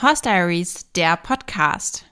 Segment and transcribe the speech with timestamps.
[0.00, 2.04] Horse Diaries, der Podcast.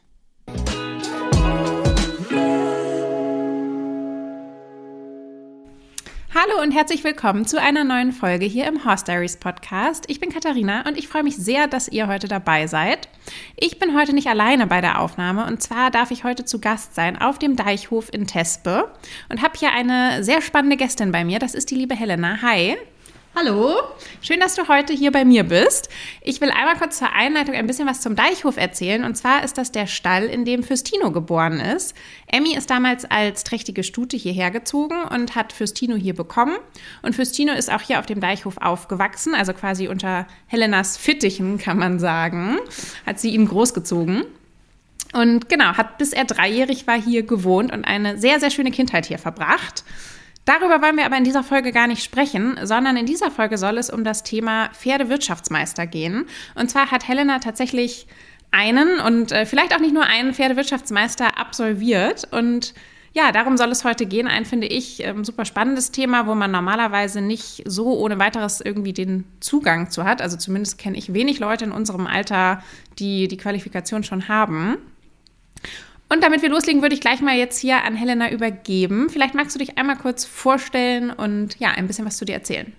[6.34, 10.06] Hallo und herzlich willkommen zu einer neuen Folge hier im Horse Diaries Podcast.
[10.08, 13.08] Ich bin Katharina und ich freue mich sehr, dass ihr heute dabei seid.
[13.54, 16.96] Ich bin heute nicht alleine bei der Aufnahme und zwar darf ich heute zu Gast
[16.96, 18.92] sein auf dem Deichhof in Tespe
[19.28, 21.38] und habe hier eine sehr spannende Gästin bei mir.
[21.38, 22.42] Das ist die liebe Helena.
[22.42, 22.76] Hi.
[23.38, 23.74] Hallo.
[24.22, 25.90] Schön, dass du heute hier bei mir bist.
[26.22, 29.04] Ich will einmal kurz zur Einleitung ein bisschen was zum Deichhof erzählen.
[29.04, 31.94] Und zwar ist das der Stall, in dem Fürstino geboren ist.
[32.28, 36.56] Emmy ist damals als trächtige Stute hierher gezogen und hat Fürstino hier bekommen.
[37.02, 41.76] Und Fürstino ist auch hier auf dem Deichhof aufgewachsen, also quasi unter Helenas Fittichen, kann
[41.76, 42.56] man sagen.
[43.04, 44.24] Hat sie ihm großgezogen.
[45.12, 49.04] Und genau, hat bis er dreijährig war hier gewohnt und eine sehr, sehr schöne Kindheit
[49.04, 49.84] hier verbracht.
[50.46, 53.78] Darüber wollen wir aber in dieser Folge gar nicht sprechen, sondern in dieser Folge soll
[53.78, 56.26] es um das Thema Pferdewirtschaftsmeister gehen.
[56.54, 58.06] Und zwar hat Helena tatsächlich
[58.52, 62.28] einen und äh, vielleicht auch nicht nur einen Pferdewirtschaftsmeister absolviert.
[62.30, 62.74] Und
[63.12, 64.28] ja, darum soll es heute gehen.
[64.28, 68.92] Ein, finde ich, ähm, super spannendes Thema, wo man normalerweise nicht so ohne weiteres irgendwie
[68.92, 70.22] den Zugang zu hat.
[70.22, 72.62] Also zumindest kenne ich wenig Leute in unserem Alter,
[73.00, 74.76] die die Qualifikation schon haben.
[76.08, 79.08] Und damit wir loslegen, würde ich gleich mal jetzt hier an Helena übergeben.
[79.10, 82.72] Vielleicht magst du dich einmal kurz vorstellen und ja, ein bisschen was zu dir erzählen.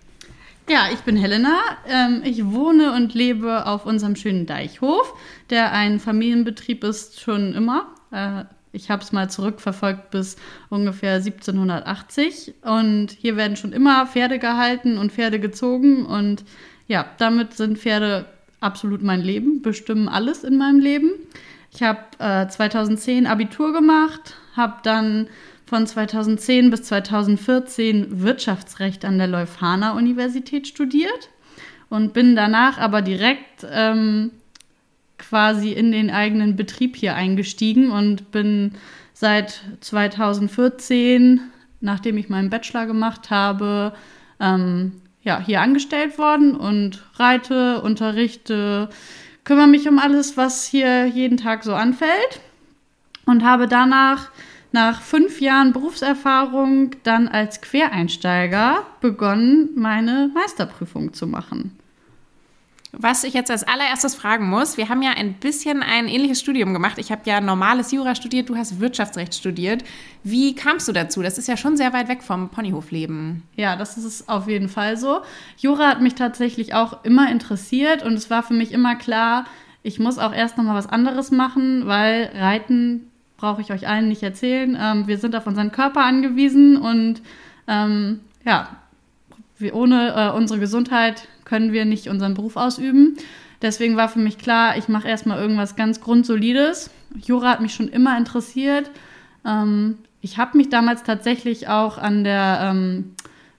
[0.70, 1.60] Ja, ich bin Helena.
[1.88, 5.14] Ähm, ich wohne und lebe auf unserem schönen Deichhof,
[5.50, 7.88] der ein Familienbetrieb ist schon immer.
[8.12, 10.36] Äh, ich habe es mal zurückverfolgt bis
[10.70, 12.56] ungefähr 1780.
[12.62, 16.06] Und hier werden schon immer Pferde gehalten und Pferde gezogen.
[16.06, 16.44] Und
[16.88, 18.26] ja, damit sind Pferde
[18.60, 21.12] absolut mein Leben, bestimmen alles in meinem Leben.
[21.74, 25.28] Ich habe äh, 2010 Abitur gemacht, habe dann
[25.66, 31.30] von 2010 bis 2014 Wirtschaftsrecht an der Leuphana Universität studiert
[31.90, 34.32] und bin danach aber direkt ähm,
[35.18, 38.74] quasi in den eigenen Betrieb hier eingestiegen und bin
[39.14, 41.42] seit 2014,
[41.82, 43.94] nachdem ich meinen Bachelor gemacht habe,
[44.40, 48.90] ähm, ja, hier angestellt worden und reite, unterrichte,
[49.48, 52.42] kümmere mich um alles, was hier jeden Tag so anfällt
[53.26, 54.30] und habe danach
[54.74, 61.80] nach fünf Jahren Berufserfahrung dann als Quereinsteiger begonnen, meine Meisterprüfung zu machen.
[62.94, 66.74] Was ich jetzt als allererstes fragen muss, wir haben ja ein bisschen ein ähnliches Studium
[66.74, 66.98] gemacht.
[66.98, 69.84] Ich habe ja normales Jura studiert, du hast Wirtschaftsrecht studiert.
[70.24, 71.22] Wie kamst du dazu?
[71.22, 73.44] Das ist ja schon sehr weit weg vom Ponyhofleben.
[73.56, 75.22] Ja, das ist auf jeden Fall so.
[75.58, 79.46] Jura hat mich tatsächlich auch immer interessiert und es war für mich immer klar,
[79.84, 84.08] ich muss auch erst noch mal was anderes machen, weil Reiten brauche ich euch allen
[84.08, 84.78] nicht erzählen.
[84.80, 87.22] Ähm, wir sind auf unseren Körper angewiesen und
[87.68, 88.70] ähm, ja,
[89.58, 93.16] wir, ohne äh, unsere Gesundheit können wir nicht unseren Beruf ausüben.
[93.62, 96.92] Deswegen war für mich klar, ich mache erstmal irgendwas ganz Grundsolides.
[97.16, 98.92] Jura hat mich schon immer interessiert.
[99.46, 103.16] Ähm, ich habe mich damals tatsächlich auch an der ähm,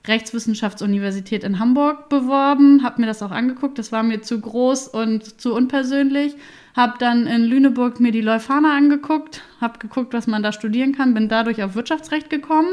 [0.07, 3.79] Rechtswissenschaftsuniversität in Hamburg beworben, habe mir das auch angeguckt.
[3.79, 6.35] Das war mir zu groß und zu unpersönlich.
[6.75, 11.13] Habe dann in Lüneburg mir die Leuphana angeguckt, habe geguckt, was man da studieren kann,
[11.13, 12.69] bin dadurch auf Wirtschaftsrecht gekommen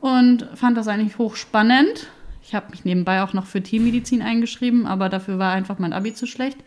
[0.00, 2.08] und fand das eigentlich hochspannend
[2.50, 6.14] ich habe mich nebenbei auch noch für Tiermedizin eingeschrieben, aber dafür war einfach mein Abi
[6.14, 6.58] zu schlecht.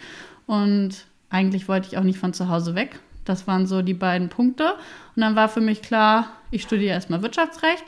[0.46, 3.02] Und eigentlich wollte ich auch nicht von zu Hause weg.
[3.26, 4.76] Das waren so die beiden Punkte.
[5.14, 7.84] Und dann war für mich klar, ich studiere erstmal Wirtschaftsrecht.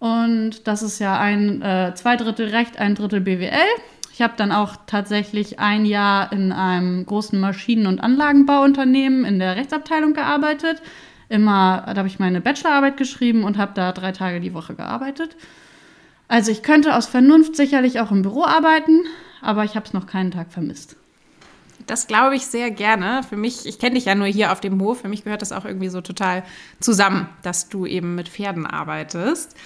[0.00, 3.52] Und das ist ja ein äh, zwei Drittel Recht, ein Drittel BWL.
[4.12, 9.54] Ich habe dann auch tatsächlich ein Jahr in einem großen Maschinen- und Anlagenbauunternehmen in der
[9.54, 10.82] Rechtsabteilung gearbeitet.
[11.28, 15.36] Immer, da habe ich meine Bachelorarbeit geschrieben und habe da drei Tage die Woche gearbeitet.
[16.30, 19.00] Also ich könnte aus Vernunft sicherlich auch im Büro arbeiten,
[19.42, 20.94] aber ich habe es noch keinen Tag vermisst.
[21.88, 23.24] Das glaube ich sehr gerne.
[23.28, 25.50] Für mich, ich kenne dich ja nur hier auf dem Hof, für mich gehört das
[25.50, 26.44] auch irgendwie so total
[26.78, 29.56] zusammen, dass du eben mit Pferden arbeitest.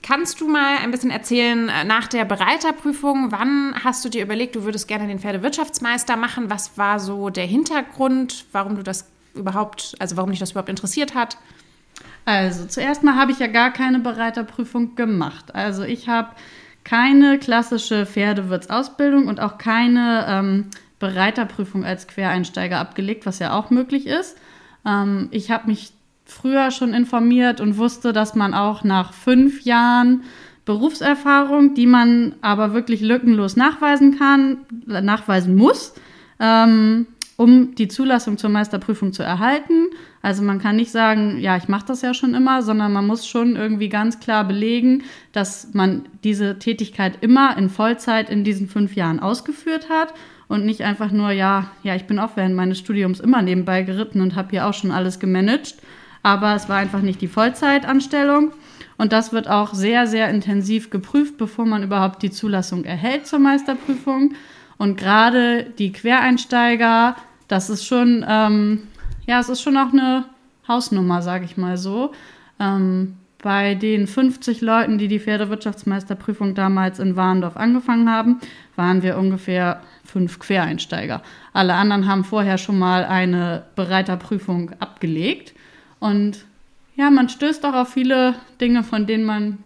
[0.00, 4.54] Kannst du mal ein bisschen erzählen, äh, nach der Bereiterprüfung, wann hast du dir überlegt,
[4.54, 6.48] du würdest gerne den Pferdewirtschaftsmeister machen?
[6.48, 11.16] Was war so der Hintergrund, warum du das überhaupt, also warum dich das überhaupt interessiert
[11.16, 11.38] hat?
[12.28, 15.54] Also, zuerst mal habe ich ja gar keine Bereiterprüfung gemacht.
[15.54, 16.28] Also, ich habe
[16.84, 20.66] keine klassische Pferdewirtsausbildung und auch keine ähm,
[20.98, 24.36] Bereiterprüfung als Quereinsteiger abgelegt, was ja auch möglich ist.
[24.84, 25.92] Ähm, ich habe mich
[26.26, 30.24] früher schon informiert und wusste, dass man auch nach fünf Jahren
[30.66, 35.94] Berufserfahrung, die man aber wirklich lückenlos nachweisen kann, nachweisen muss,
[36.40, 37.06] ähm,
[37.38, 39.90] um die Zulassung zur Meisterprüfung zu erhalten.
[40.22, 43.28] Also man kann nicht sagen, ja, ich mache das ja schon immer, sondern man muss
[43.28, 48.96] schon irgendwie ganz klar belegen, dass man diese Tätigkeit immer in Vollzeit in diesen fünf
[48.96, 50.12] Jahren ausgeführt hat.
[50.48, 54.22] und nicht einfach nur, ja, ja, ich bin auch während meines Studiums immer nebenbei geritten
[54.22, 55.74] und habe hier auch schon alles gemanagt,
[56.22, 58.52] aber es war einfach nicht die Vollzeitanstellung.
[58.96, 63.38] Und das wird auch sehr, sehr intensiv geprüft, bevor man überhaupt die Zulassung erhält zur
[63.40, 64.32] Meisterprüfung.
[64.78, 67.14] Und gerade die Quereinsteiger,
[67.48, 68.82] das ist schon, ähm,
[69.26, 70.26] ja, es ist schon auch eine
[70.66, 72.12] Hausnummer, sage ich mal so.
[72.60, 78.40] Ähm, bei den 50 Leuten, die die Pferdewirtschaftsmeisterprüfung damals in Warndorf angefangen haben,
[78.74, 81.22] waren wir ungefähr fünf Quereinsteiger.
[81.52, 85.54] Alle anderen haben vorher schon mal eine Bereiterprüfung abgelegt.
[86.00, 86.44] Und
[86.96, 89.58] ja, man stößt auch auf viele Dinge, von denen man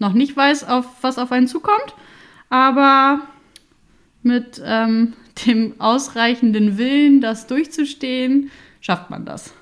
[0.00, 1.94] noch nicht weiß, auf was auf einen zukommt.
[2.50, 3.20] Aber
[4.24, 5.12] mit ähm,
[5.46, 8.50] dem ausreichenden Willen, das durchzustehen,
[8.80, 9.52] schafft man das.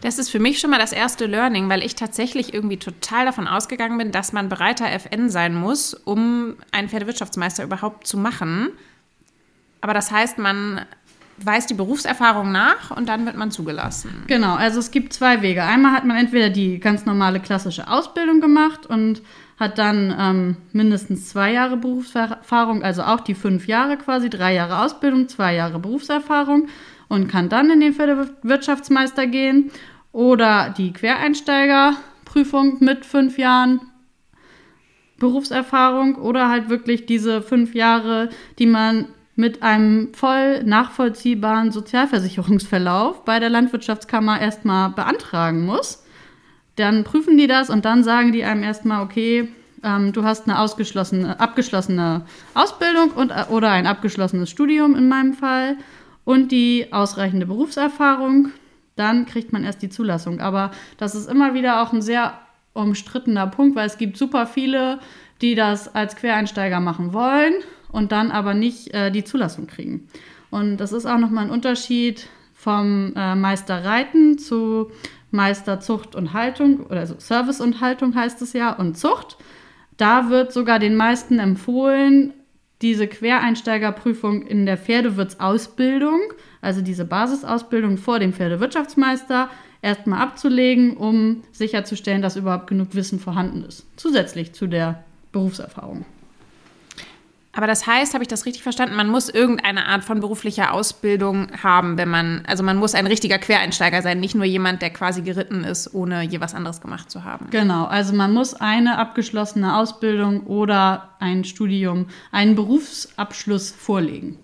[0.00, 3.46] Das ist für mich schon mal das erste Learning, weil ich tatsächlich irgendwie total davon
[3.46, 8.70] ausgegangen bin, dass man bereiter FN sein muss, um einen Pferdewirtschaftsmeister überhaupt zu machen.
[9.82, 10.86] Aber das heißt, man
[11.36, 14.24] weist die Berufserfahrung nach und dann wird man zugelassen.
[14.26, 15.64] Genau, also es gibt zwei Wege.
[15.64, 19.22] Einmal hat man entweder die ganz normale klassische Ausbildung gemacht und
[19.60, 24.82] hat dann ähm, mindestens zwei Jahre Berufserfahrung, also auch die fünf Jahre quasi, drei Jahre
[24.82, 26.68] Ausbildung, zwei Jahre Berufserfahrung
[27.08, 27.96] und kann dann in den
[28.42, 29.70] Wirtschaftsmeister gehen.
[30.12, 33.80] Oder die Quereinsteigerprüfung mit fünf Jahren
[35.18, 43.38] Berufserfahrung oder halt wirklich diese fünf Jahre, die man mit einem voll nachvollziehbaren Sozialversicherungsverlauf bei
[43.38, 45.99] der Landwirtschaftskammer erstmal beantragen muss.
[46.76, 49.48] Dann prüfen die das und dann sagen die einem erstmal, okay,
[49.82, 52.22] ähm, du hast eine ausgeschlossene, abgeschlossene
[52.54, 55.76] Ausbildung und, äh, oder ein abgeschlossenes Studium in meinem Fall
[56.24, 58.50] und die ausreichende Berufserfahrung.
[58.96, 60.40] Dann kriegt man erst die Zulassung.
[60.40, 62.34] Aber das ist immer wieder auch ein sehr
[62.72, 65.00] umstrittener Punkt, weil es gibt super viele,
[65.40, 67.54] die das als Quereinsteiger machen wollen
[67.90, 70.08] und dann aber nicht äh, die Zulassung kriegen.
[70.50, 74.90] Und das ist auch nochmal ein Unterschied vom äh, Meister Reiten zu
[75.30, 79.36] Meister Zucht und Haltung oder also Service und Haltung heißt es ja und Zucht.
[79.96, 82.32] Da wird sogar den meisten empfohlen,
[82.82, 86.20] diese Quereinsteigerprüfung in der Pferdewirtsausbildung,
[86.62, 89.50] also diese Basisausbildung vor dem Pferdewirtschaftsmeister,
[89.82, 93.86] erstmal abzulegen, um sicherzustellen, dass überhaupt genug Wissen vorhanden ist.
[93.96, 96.04] Zusätzlich zu der Berufserfahrung.
[97.52, 101.48] Aber das heißt, habe ich das richtig verstanden, man muss irgendeine Art von beruflicher Ausbildung
[101.62, 105.22] haben, wenn man, also man muss ein richtiger Quereinsteiger sein, nicht nur jemand, der quasi
[105.22, 107.48] geritten ist, ohne je was anderes gemacht zu haben.
[107.50, 114.38] Genau, also man muss eine abgeschlossene Ausbildung oder ein Studium, einen Berufsabschluss vorlegen.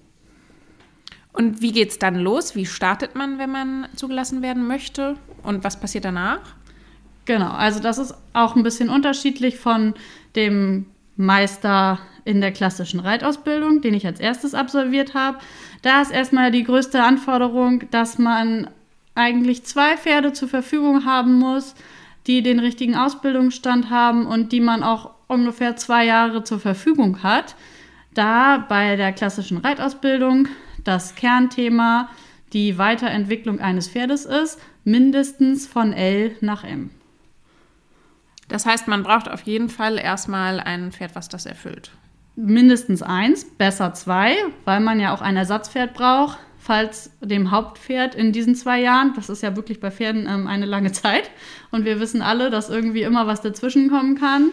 [1.32, 2.56] Und wie geht es dann los?
[2.56, 5.16] Wie startet man, wenn man zugelassen werden möchte?
[5.44, 6.40] Und was passiert danach?
[7.26, 9.94] Genau, also das ist auch ein bisschen unterschiedlich von
[10.34, 10.86] dem
[11.16, 15.38] Meister in der klassischen Reitausbildung, den ich als erstes absolviert habe.
[15.82, 18.69] Da ist erstmal die größte Anforderung, dass man
[19.14, 21.75] eigentlich zwei Pferde zur Verfügung haben muss,
[22.26, 27.55] die den richtigen Ausbildungsstand haben und die man auch ungefähr zwei Jahre zur Verfügung hat.
[28.12, 30.49] Da bei der klassischen Reitausbildung
[30.82, 32.08] das Kernthema
[32.52, 36.90] die Weiterentwicklung eines Pferdes ist, mindestens von L nach M.
[38.49, 41.93] Das heißt, man braucht auf jeden Fall erstmal ein Pferd, was das erfüllt
[42.37, 48.33] mindestens eins, besser zwei, weil man ja auch ein Ersatzpferd braucht, falls dem Hauptpferd in
[48.33, 51.31] diesen zwei Jahren, das ist ja wirklich bei Pferden ähm, eine lange Zeit
[51.71, 54.50] und wir wissen alle, dass irgendwie immer was dazwischen kommen kann.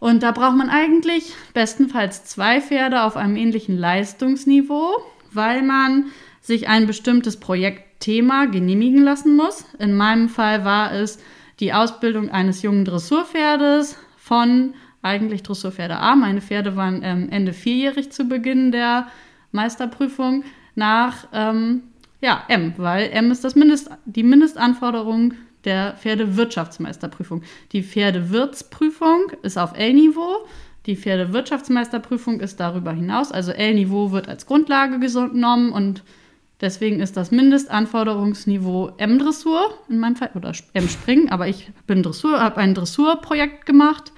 [0.00, 4.96] Und da braucht man eigentlich bestenfalls zwei Pferde auf einem ähnlichen Leistungsniveau,
[5.32, 6.06] weil man
[6.40, 9.64] sich ein bestimmtes Projektthema genehmigen lassen muss.
[9.78, 11.18] In meinem Fall war es
[11.58, 16.16] die Ausbildung eines jungen Dressurpferdes von eigentlich Dressurpferde A.
[16.16, 19.08] Meine Pferde waren ähm, Ende vierjährig zu Beginn der
[19.52, 20.44] Meisterprüfung
[20.74, 21.82] nach ähm,
[22.20, 25.34] ja, M, weil M ist das Mindest, die Mindestanforderung
[25.64, 27.42] der Pferdewirtschaftsmeisterprüfung.
[27.72, 30.46] Die Pferdewirtsprüfung ist auf L-Niveau,
[30.86, 33.30] die Pferdewirtschaftsmeisterprüfung ist darüber hinaus.
[33.30, 36.02] Also L-Niveau wird als Grundlage genommen und
[36.62, 42.56] deswegen ist das Mindestanforderungsniveau M-Dressur in meinem Fall oder M-Springen, aber ich bin Dressur, habe
[42.56, 44.13] ein Dressurprojekt gemacht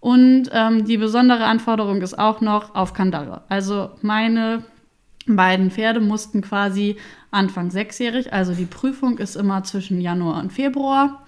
[0.00, 3.42] und ähm, die besondere Anforderung ist auch noch auf Kandare.
[3.48, 4.64] Also meine
[5.26, 6.96] beiden Pferde mussten quasi
[7.30, 11.24] Anfang sechsjährig, also die Prüfung ist immer zwischen Januar und Februar,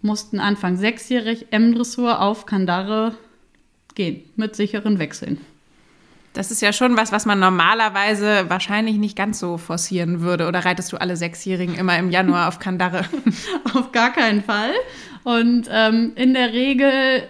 [0.00, 3.14] mussten Anfang sechsjährig M-Dressur auf Kandare
[3.94, 5.38] gehen, mit sicheren Wechseln.
[6.34, 10.46] Das ist ja schon was, was man normalerweise wahrscheinlich nicht ganz so forcieren würde.
[10.46, 13.04] Oder reitest du alle Sechsjährigen immer im Januar auf Kandare?
[13.74, 14.70] auf gar keinen Fall.
[15.24, 17.24] Und ähm, in der Regel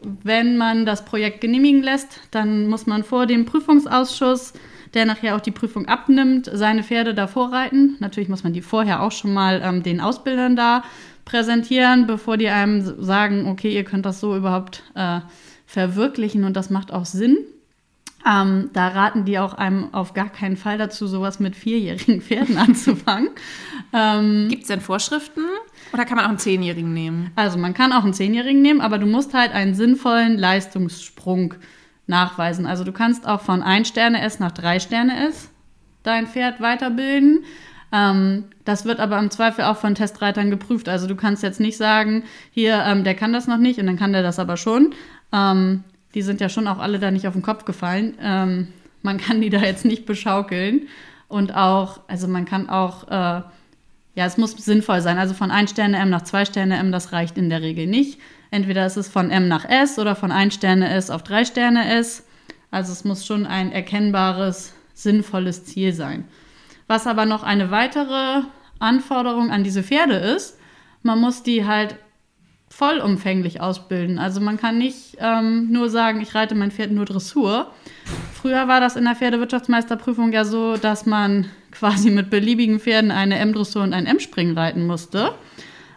[0.00, 4.52] wenn man das Projekt genehmigen lässt, dann muss man vor dem Prüfungsausschuss
[4.94, 7.96] der nachher auch die Prüfung abnimmt, seine Pferde davor reiten.
[8.00, 10.84] Natürlich muss man die vorher auch schon mal ähm, den Ausbildern da
[11.24, 15.20] präsentieren, bevor die einem sagen, okay, ihr könnt das so überhaupt äh,
[15.66, 17.38] verwirklichen und das macht auch Sinn.
[18.24, 22.56] Ähm, da raten die auch einem auf gar keinen Fall dazu, sowas mit vierjährigen Pferden
[22.58, 23.30] anzufangen.
[23.92, 25.42] Ähm, Gibt es denn Vorschriften?
[25.92, 27.30] Oder kann man auch einen Zehnjährigen nehmen?
[27.36, 31.54] Also man kann auch einen Zehnjährigen nehmen, aber du musst halt einen sinnvollen Leistungssprung
[32.06, 32.66] nachweisen.
[32.66, 35.50] Also du kannst auch von 1 Sterne S nach 3 Sterne S
[36.02, 37.44] dein Pferd weiterbilden.
[37.92, 40.88] Ähm, das wird aber im Zweifel auch von Testreitern geprüft.
[40.88, 43.96] Also du kannst jetzt nicht sagen, hier, ähm, der kann das noch nicht und dann
[43.96, 44.94] kann der das aber schon.
[45.32, 45.84] Ähm,
[46.16, 48.16] die sind ja schon auch alle da nicht auf den Kopf gefallen.
[48.22, 48.68] Ähm,
[49.02, 50.88] man kann die da jetzt nicht beschaukeln.
[51.28, 53.42] Und auch, also man kann auch, äh,
[54.14, 55.18] ja, es muss sinnvoll sein.
[55.18, 58.18] Also von 1 Sterne M nach 2 Sterne M, das reicht in der Regel nicht.
[58.50, 61.86] Entweder ist es von M nach S oder von 1 Sterne S auf 3 Sterne
[61.98, 62.24] S.
[62.70, 66.24] Also es muss schon ein erkennbares, sinnvolles Ziel sein.
[66.86, 68.40] Was aber noch eine weitere
[68.78, 70.58] Anforderung an diese Pferde ist,
[71.02, 71.96] man muss die halt
[72.76, 74.18] vollumfänglich ausbilden.
[74.18, 77.72] Also man kann nicht ähm, nur sagen, ich reite mein Pferd nur Dressur.
[78.34, 83.38] Früher war das in der Pferdewirtschaftsmeisterprüfung ja so, dass man quasi mit beliebigen Pferden eine
[83.38, 85.32] M-Dressur und ein M-Springen reiten musste.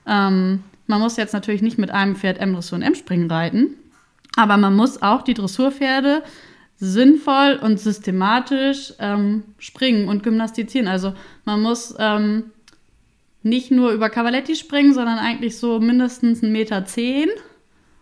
[0.07, 3.75] Ähm, man muss jetzt natürlich nicht mit einem Pferd M-Dressur und M-Springen reiten,
[4.37, 6.23] aber man muss auch die Dressurpferde
[6.77, 10.87] sinnvoll und systematisch ähm, springen und gymnastizieren.
[10.87, 12.51] Also man muss ähm,
[13.41, 17.29] nicht nur über Cavaletti springen, sondern eigentlich so mindestens 1,10 Meter zehn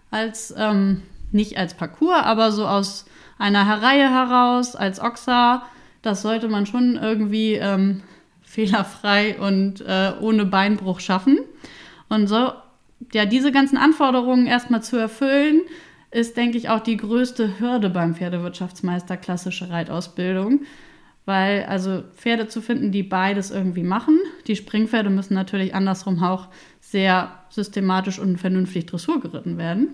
[0.10, 3.06] als ähm, nicht als Parcours, aber so aus
[3.38, 5.64] einer Reihe heraus als Ochser.
[6.02, 8.02] Das sollte man schon irgendwie ähm,
[8.42, 11.40] fehlerfrei und äh, ohne Beinbruch schaffen.
[12.10, 12.54] Und so,
[13.14, 15.62] ja, diese ganzen Anforderungen erstmal zu erfüllen,
[16.10, 20.62] ist, denke ich, auch die größte Hürde beim Pferdewirtschaftsmeister klassische Reitausbildung.
[21.28, 24.18] Weil also Pferde zu finden, die beides irgendwie machen.
[24.48, 26.48] Die Springpferde müssen natürlich andersrum auch
[26.80, 29.90] sehr systematisch und vernünftig Dressur geritten werden.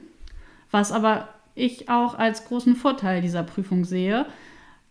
[0.69, 4.27] Was aber ich auch als großen Vorteil dieser Prüfung sehe.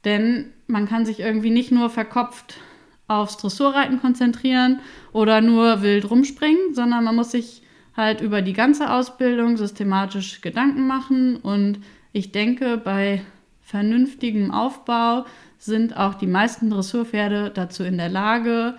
[0.05, 2.57] Denn man kann sich irgendwie nicht nur verkopft
[3.07, 4.81] aufs Dressurreiten konzentrieren
[5.13, 7.63] oder nur wild rumspringen, sondern man muss sich
[7.97, 11.37] halt über die ganze Ausbildung systematisch Gedanken machen.
[11.37, 11.79] Und
[12.13, 13.23] ich denke, bei
[13.61, 15.25] vernünftigem Aufbau
[15.65, 18.75] sind auch die meisten Dressurpferde dazu in der Lage,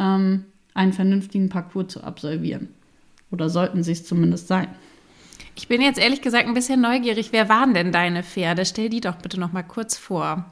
[0.00, 2.68] ähm, einen vernünftigen Parcours zu absolvieren.
[3.30, 4.68] Oder sollten sie es zumindest sein.
[5.54, 7.28] Ich bin jetzt ehrlich gesagt ein bisschen neugierig.
[7.30, 8.66] Wer waren denn deine Pferde?
[8.66, 10.44] Stell die doch bitte noch mal kurz vor.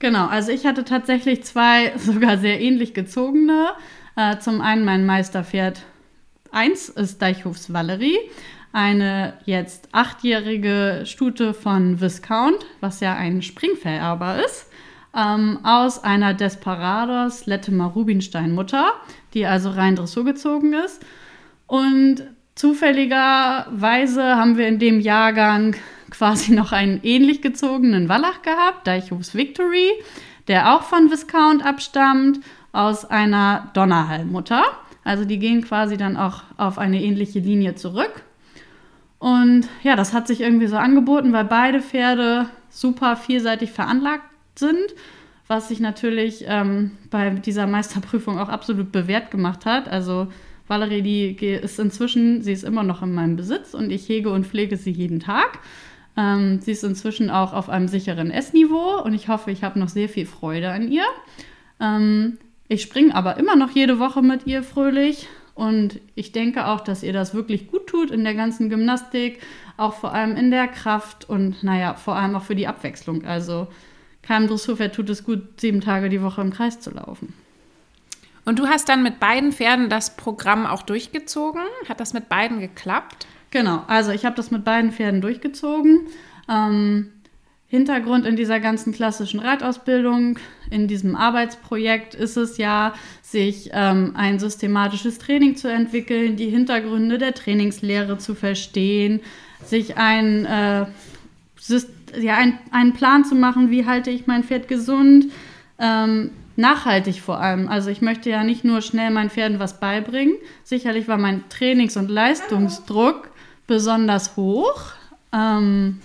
[0.00, 3.70] Genau, also ich hatte tatsächlich zwei sogar sehr ähnlich gezogene.
[4.16, 5.82] Äh, zum einen mein Meisterpferd
[6.50, 8.18] 1 ist Deichhofs Valerie,
[8.72, 14.66] eine jetzt achtjährige Stute von Viscount, was ja ein Springvererber ist
[15.16, 18.92] ähm, aus einer Desperados Lettemar Rubinstein Mutter,
[19.34, 21.04] die also rein Dressur gezogen ist.
[21.66, 25.76] Und zufälligerweise haben wir in dem Jahrgang
[26.10, 29.90] quasi noch einen ähnlich gezogenen Wallach gehabt, Deichhofs Victory,
[30.48, 32.40] der auch von Viscount abstammt,
[32.72, 34.62] aus einer Donnerhall-Mutter.
[35.04, 38.22] Also die gehen quasi dann auch auf eine ähnliche Linie zurück.
[39.18, 44.24] Und ja, das hat sich irgendwie so angeboten, weil beide Pferde super vielseitig veranlagt
[44.58, 44.94] sind,
[45.48, 49.88] was sich natürlich ähm, bei dieser Meisterprüfung auch absolut bewährt gemacht hat.
[49.88, 50.28] Also
[50.68, 51.02] Valerie,
[51.34, 54.76] die ist inzwischen, sie ist immer noch in meinem Besitz und ich hege und pflege
[54.76, 55.58] sie jeden Tag.
[56.16, 59.88] Ähm, sie ist inzwischen auch auf einem sicheren Essniveau und ich hoffe, ich habe noch
[59.88, 61.04] sehr viel Freude an ihr.
[61.80, 66.80] Ähm, ich springe aber immer noch jede Woche mit ihr fröhlich und ich denke auch,
[66.80, 69.40] dass ihr das wirklich gut tut in der ganzen Gymnastik,
[69.76, 73.24] auch vor allem in der Kraft und naja, vor allem auch für die Abwechslung.
[73.24, 73.68] Also
[74.22, 77.34] keinem Dressurpferd tut es gut, sieben Tage die Woche im Kreis zu laufen.
[78.44, 81.62] Und du hast dann mit beiden Pferden das Programm auch durchgezogen?
[81.88, 83.26] Hat das mit beiden geklappt?
[83.50, 86.08] Genau, also ich habe das mit beiden Pferden durchgezogen.
[86.48, 87.10] Ähm,
[87.72, 90.38] Hintergrund in dieser ganzen klassischen Reitausbildung,
[90.70, 97.16] in diesem Arbeitsprojekt ist es ja, sich ähm, ein systematisches Training zu entwickeln, die Hintergründe
[97.16, 99.20] der Trainingslehre zu verstehen,
[99.64, 100.86] sich ein äh,
[102.20, 105.26] ja, ein, einen Plan zu machen, wie halte ich mein Pferd gesund,
[105.78, 107.68] ähm, nachhaltig vor allem.
[107.68, 110.34] Also ich möchte ja nicht nur schnell meinen Pferden was beibringen.
[110.64, 113.30] Sicherlich war mein Trainings- und Leistungsdruck
[113.66, 114.92] besonders hoch.
[115.32, 116.00] Ähm,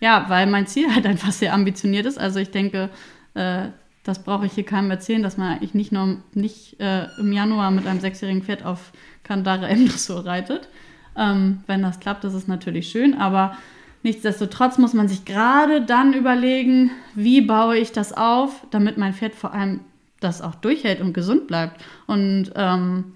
[0.00, 2.18] ja, weil mein Ziel halt einfach sehr ambitioniert ist.
[2.18, 2.90] Also ich denke,
[3.34, 3.68] äh,
[4.04, 7.70] das brauche ich hier keinem erzählen, dass man eigentlich nicht nur nicht äh, im Januar
[7.70, 8.92] mit einem sechsjährigen Pferd auf
[9.24, 10.68] Kandare M-Dressur reitet.
[11.16, 13.56] Ähm, wenn das klappt, ist es natürlich schön, aber
[14.06, 19.34] Nichtsdestotrotz muss man sich gerade dann überlegen, wie baue ich das auf, damit mein Pferd
[19.34, 19.80] vor allem
[20.20, 21.84] das auch durchhält und gesund bleibt.
[22.06, 23.14] Und ähm,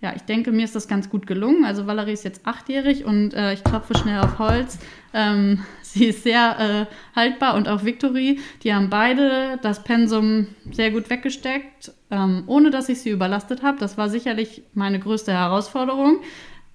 [0.00, 1.64] ja, ich denke, mir ist das ganz gut gelungen.
[1.64, 4.80] Also Valerie ist jetzt achtjährig und äh, ich klopfe schnell auf Holz.
[5.14, 8.40] Ähm, sie ist sehr äh, haltbar und auch Victory.
[8.64, 13.78] Die haben beide das Pensum sehr gut weggesteckt, ähm, ohne dass ich sie überlastet habe.
[13.78, 16.18] Das war sicherlich meine größte Herausforderung,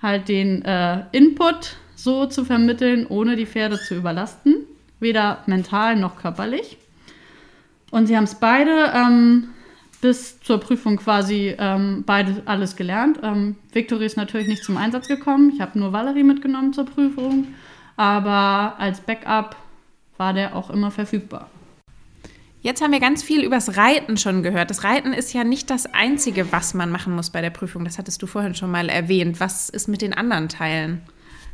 [0.02, 4.56] halt den äh, Input so zu vermitteln, ohne die Pferde zu überlasten,
[5.00, 6.78] weder mental noch körperlich.
[7.92, 9.50] Und sie haben es beide ähm,
[10.02, 13.20] bis zur Prüfung quasi ähm, beide alles gelernt.
[13.24, 15.52] Ähm, Victory ist natürlich nicht zum Einsatz gekommen.
[15.54, 17.48] Ich habe nur Valerie mitgenommen zur Prüfung.
[17.96, 19.56] Aber als Backup
[20.18, 21.50] war der auch immer verfügbar.
[22.62, 24.70] Jetzt haben wir ganz viel übers Reiten schon gehört.
[24.70, 27.86] Das Reiten ist ja nicht das Einzige, was man machen muss bei der Prüfung.
[27.86, 29.40] Das hattest du vorhin schon mal erwähnt.
[29.40, 31.02] Was ist mit den anderen Teilen?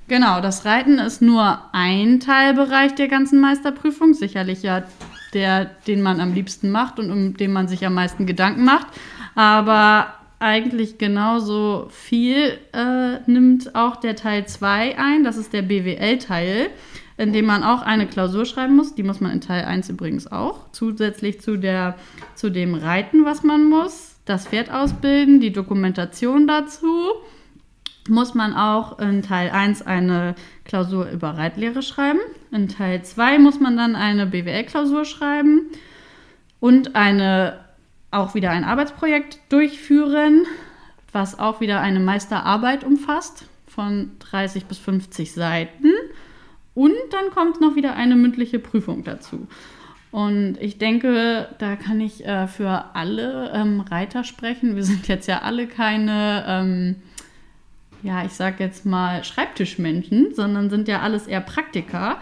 [0.07, 4.13] Genau, das Reiten ist nur ein Teilbereich der ganzen Meisterprüfung.
[4.13, 4.83] Sicherlich ja
[5.33, 8.87] der, den man am liebsten macht und um den man sich am meisten Gedanken macht.
[9.35, 15.23] Aber eigentlich genauso viel äh, nimmt auch der Teil 2 ein.
[15.23, 16.69] Das ist der BWL-Teil,
[17.17, 18.95] in dem man auch eine Klausur schreiben muss.
[18.95, 20.69] Die muss man in Teil 1 übrigens auch.
[20.73, 21.95] Zusätzlich zu, der,
[22.35, 24.17] zu dem Reiten, was man muss.
[24.25, 27.13] Das Pferd ausbilden, die Dokumentation dazu
[28.09, 32.19] muss man auch in Teil 1 eine Klausur über Reitlehre schreiben.
[32.51, 35.67] In Teil 2 muss man dann eine BWL-Klausur schreiben
[36.59, 37.59] und eine,
[38.11, 40.45] auch wieder ein Arbeitsprojekt durchführen,
[41.11, 45.91] was auch wieder eine Meisterarbeit umfasst von 30 bis 50 Seiten.
[46.75, 49.47] Und dann kommt noch wieder eine mündliche Prüfung dazu.
[50.11, 54.75] Und ich denke, da kann ich äh, für alle ähm, Reiter sprechen.
[54.75, 56.95] Wir sind jetzt ja alle keine ähm,
[58.03, 62.17] ja, ich sag jetzt mal Schreibtischmenschen, sondern sind ja alles eher Praktiker.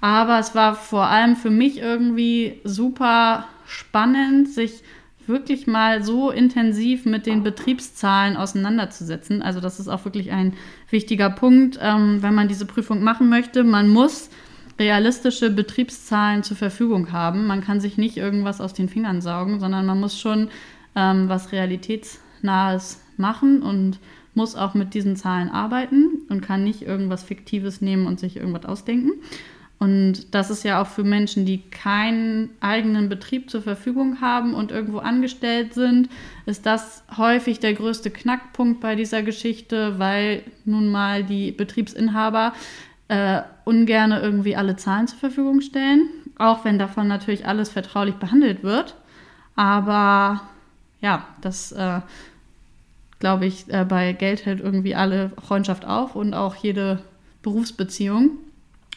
[0.00, 4.82] Aber es war vor allem für mich irgendwie super spannend, sich
[5.26, 9.42] wirklich mal so intensiv mit den Betriebszahlen auseinanderzusetzen.
[9.42, 10.54] Also das ist auch wirklich ein
[10.90, 13.64] wichtiger Punkt, ähm, wenn man diese Prüfung machen möchte.
[13.64, 14.30] Man muss
[14.78, 17.46] realistische Betriebszahlen zur Verfügung haben.
[17.46, 20.48] Man kann sich nicht irgendwas aus den Fingern saugen, sondern man muss schon
[20.94, 23.98] ähm, was realitätsnahes machen und
[24.36, 28.66] muss auch mit diesen Zahlen arbeiten und kann nicht irgendwas Fiktives nehmen und sich irgendwas
[28.66, 29.12] ausdenken.
[29.78, 34.70] Und das ist ja auch für Menschen, die keinen eigenen Betrieb zur Verfügung haben und
[34.72, 36.08] irgendwo angestellt sind,
[36.46, 42.54] ist das häufig der größte Knackpunkt bei dieser Geschichte, weil nun mal die Betriebsinhaber
[43.08, 48.62] äh, ungern irgendwie alle Zahlen zur Verfügung stellen, auch wenn davon natürlich alles vertraulich behandelt
[48.62, 48.96] wird.
[49.56, 50.40] Aber
[51.02, 52.00] ja, das äh,
[53.18, 57.00] glaube ich, äh, bei Geld hält irgendwie alle Freundschaft auf und auch jede
[57.42, 58.30] Berufsbeziehung.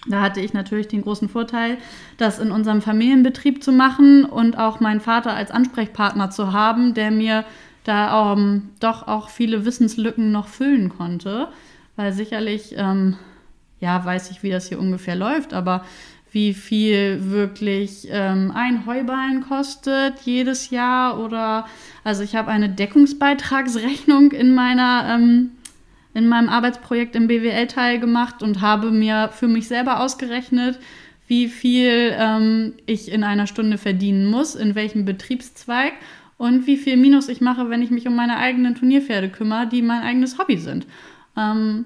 [0.08, 1.78] Da hatte ich natürlich den großen Vorteil,
[2.18, 7.12] das in unserem Familienbetrieb zu machen und auch meinen Vater als Ansprechpartner zu haben, der
[7.12, 7.44] mir
[7.84, 11.50] da ähm, doch auch viele Wissenslücken noch füllen konnte.
[11.96, 13.18] Weil sicherlich, ähm,
[13.82, 15.84] ja, weiß ich, wie das hier ungefähr läuft, aber
[16.32, 21.66] wie viel wirklich ähm, ein Heuballen kostet jedes Jahr oder
[22.04, 25.52] also ich habe eine Deckungsbeitragsrechnung in meiner ähm,
[26.14, 30.80] in meinem Arbeitsprojekt im BWL-Teil gemacht und habe mir für mich selber ausgerechnet,
[31.28, 35.94] wie viel ähm, ich in einer Stunde verdienen muss, in welchem Betriebszweig
[36.38, 39.82] und wie viel Minus ich mache, wenn ich mich um meine eigenen Turnierpferde kümmere, die
[39.82, 40.88] mein eigenes Hobby sind.
[41.38, 41.86] Ähm,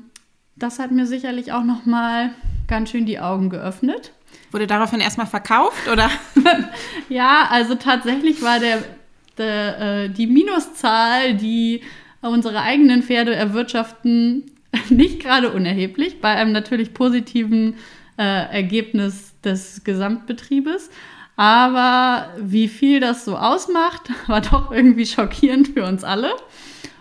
[0.56, 2.32] das hat mir sicherlich auch noch mal
[2.67, 4.13] ganz schön die Augen geöffnet.
[4.53, 6.11] Wurde daraufhin erstmal verkauft oder?
[7.09, 8.83] ja, also tatsächlich war der,
[9.39, 11.81] der äh, die Minuszahl, die
[12.21, 14.43] unsere eigenen Pferde erwirtschaften,
[14.89, 17.75] nicht gerade unerheblich, bei einem natürlich positiven
[18.17, 20.91] äh, Ergebnis des Gesamtbetriebes.
[21.35, 26.29] Aber wie viel das so ausmacht, war doch irgendwie schockierend für uns alle.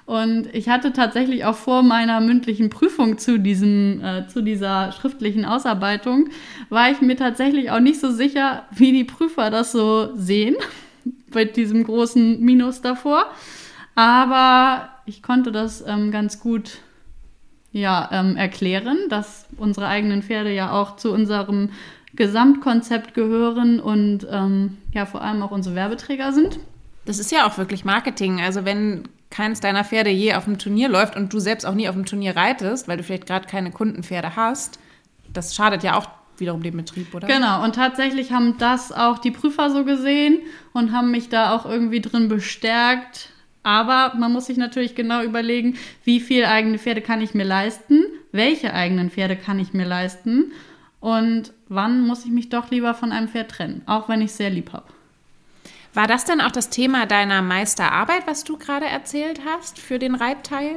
[0.05, 5.45] Und ich hatte tatsächlich auch vor meiner mündlichen Prüfung zu, diesem, äh, zu dieser schriftlichen
[5.45, 6.29] Ausarbeitung,
[6.71, 10.57] war ich mir tatsächlich auch nicht so sicher, wie die Prüfer das so sehen,
[11.35, 13.27] mit diesem großen Minus davor.
[13.95, 16.79] Aber ich konnte das ähm, ganz gut
[17.73, 21.71] ja, ähm, erklären, dass unsere eigenen Pferde ja auch zu unserem
[22.15, 26.59] Gesamtkonzept gehören und ähm, ja vor allem auch unsere Werbeträger sind.
[27.07, 28.41] Das ist ja auch wirklich Marketing.
[28.41, 31.89] Also wenn keines deiner Pferde je auf dem Turnier läuft und du selbst auch nie
[31.89, 34.79] auf dem Turnier reitest, weil du vielleicht gerade keine Kundenpferde hast,
[35.33, 37.27] das schadet ja auch wiederum dem Betrieb, oder?
[37.27, 40.39] Genau, und tatsächlich haben das auch die Prüfer so gesehen
[40.73, 43.31] und haben mich da auch irgendwie drin bestärkt.
[43.63, 48.05] Aber man muss sich natürlich genau überlegen, wie viel eigene Pferde kann ich mir leisten,
[48.33, 50.53] welche eigenen Pferde kann ich mir leisten
[51.01, 54.37] und wann muss ich mich doch lieber von einem Pferd trennen, auch wenn ich es
[54.37, 54.92] sehr lieb habe.
[55.95, 60.15] War das denn auch das Thema deiner Meisterarbeit, was du gerade erzählt hast, für den
[60.15, 60.77] Reitteil?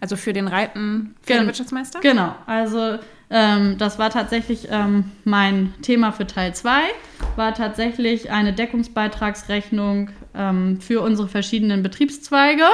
[0.00, 2.00] Also für den Reiten Pferdewirtschaftsmeister?
[2.00, 2.98] Genau, also
[3.30, 6.80] ähm, das war tatsächlich ähm, mein Thema für Teil 2,
[7.36, 12.66] war tatsächlich eine Deckungsbeitragsrechnung ähm, für unsere verschiedenen Betriebszweige.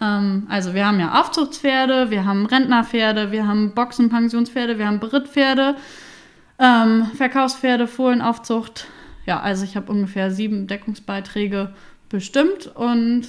[0.00, 5.76] Ähm, also wir haben ja Aufzuchtspferde, wir haben Rentnerpferde, wir haben Boxenpensionspferde, wir haben Berittpferde,
[6.58, 8.86] ähm, Verkaufspferde, Fohlenaufzucht.
[9.26, 11.72] Ja, also ich habe ungefähr sieben Deckungsbeiträge
[12.08, 13.28] bestimmt und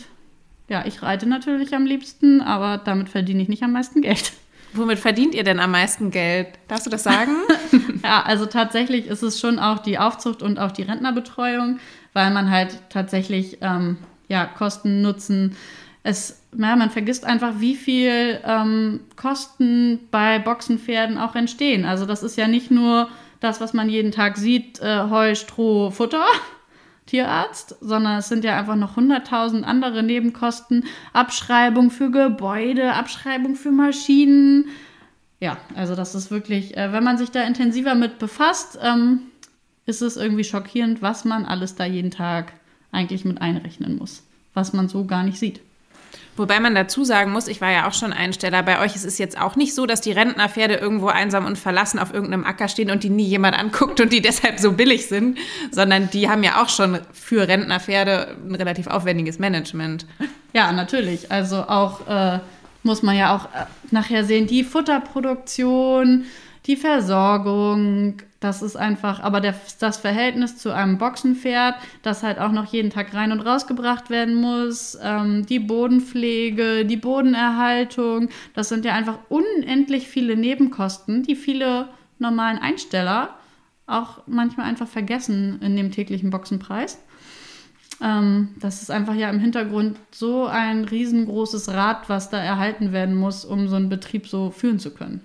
[0.68, 4.34] ja, ich reite natürlich am liebsten, aber damit verdiene ich nicht am meisten Geld.
[4.74, 6.48] Womit verdient ihr denn am meisten Geld?
[6.70, 7.36] Darfst du das sagen?
[8.04, 11.80] ja, also tatsächlich ist es schon auch die Aufzucht und auch die Rentnerbetreuung,
[12.14, 13.98] weil man halt tatsächlich ähm,
[14.30, 15.58] ja, Kosten, Nutzen,
[16.04, 21.86] es, ja, man vergisst einfach, wie viel ähm, Kosten bei Boxenpferden auch entstehen.
[21.86, 23.10] Also das ist ja nicht nur
[23.42, 26.26] das, was man jeden Tag sieht, äh, Heu, Stroh, Futter,
[27.08, 33.72] Tierarzt, sondern es sind ja einfach noch hunderttausend andere Nebenkosten, Abschreibung für Gebäude, Abschreibung für
[33.72, 34.70] Maschinen.
[35.42, 39.24] Ja, also das ist wirklich, äh, wenn man sich da intensiver mit befasst, ähm,
[39.88, 42.54] ist es irgendwie schockierend, was man alles da jeden Tag
[42.92, 44.24] eigentlich mit einrechnen muss,
[44.54, 45.62] was man so gar nicht sieht.
[46.38, 48.64] Wobei man dazu sagen muss, ich war ja auch schon Einsteller.
[48.64, 52.00] Bei euch ist es jetzt auch nicht so, dass die Rentnerpferde irgendwo einsam und verlassen
[52.00, 55.38] auf irgendeinem Acker stehen und die nie jemand anguckt und die deshalb so billig sind,
[55.72, 60.06] sondern die haben ja auch schon für Rentnerpferde ein relativ aufwendiges Management.
[60.54, 61.32] Ja, natürlich.
[61.32, 62.40] Also auch äh,
[62.84, 66.26] muss man ja auch äh, nachher sehen, die Futterproduktion,
[66.66, 72.52] die Versorgung, das ist einfach, aber der, das Verhältnis zu einem Boxenpferd, das halt auch
[72.52, 78.84] noch jeden Tag rein und rausgebracht werden muss, ähm, die Bodenpflege, die Bodenerhaltung, das sind
[78.84, 83.36] ja einfach unendlich viele Nebenkosten, die viele normalen Einsteller
[83.86, 87.00] auch manchmal einfach vergessen in dem täglichen Boxenpreis.
[88.02, 93.16] Ähm, das ist einfach ja im Hintergrund so ein riesengroßes Rad, was da erhalten werden
[93.16, 95.22] muss, um so einen Betrieb so führen zu können.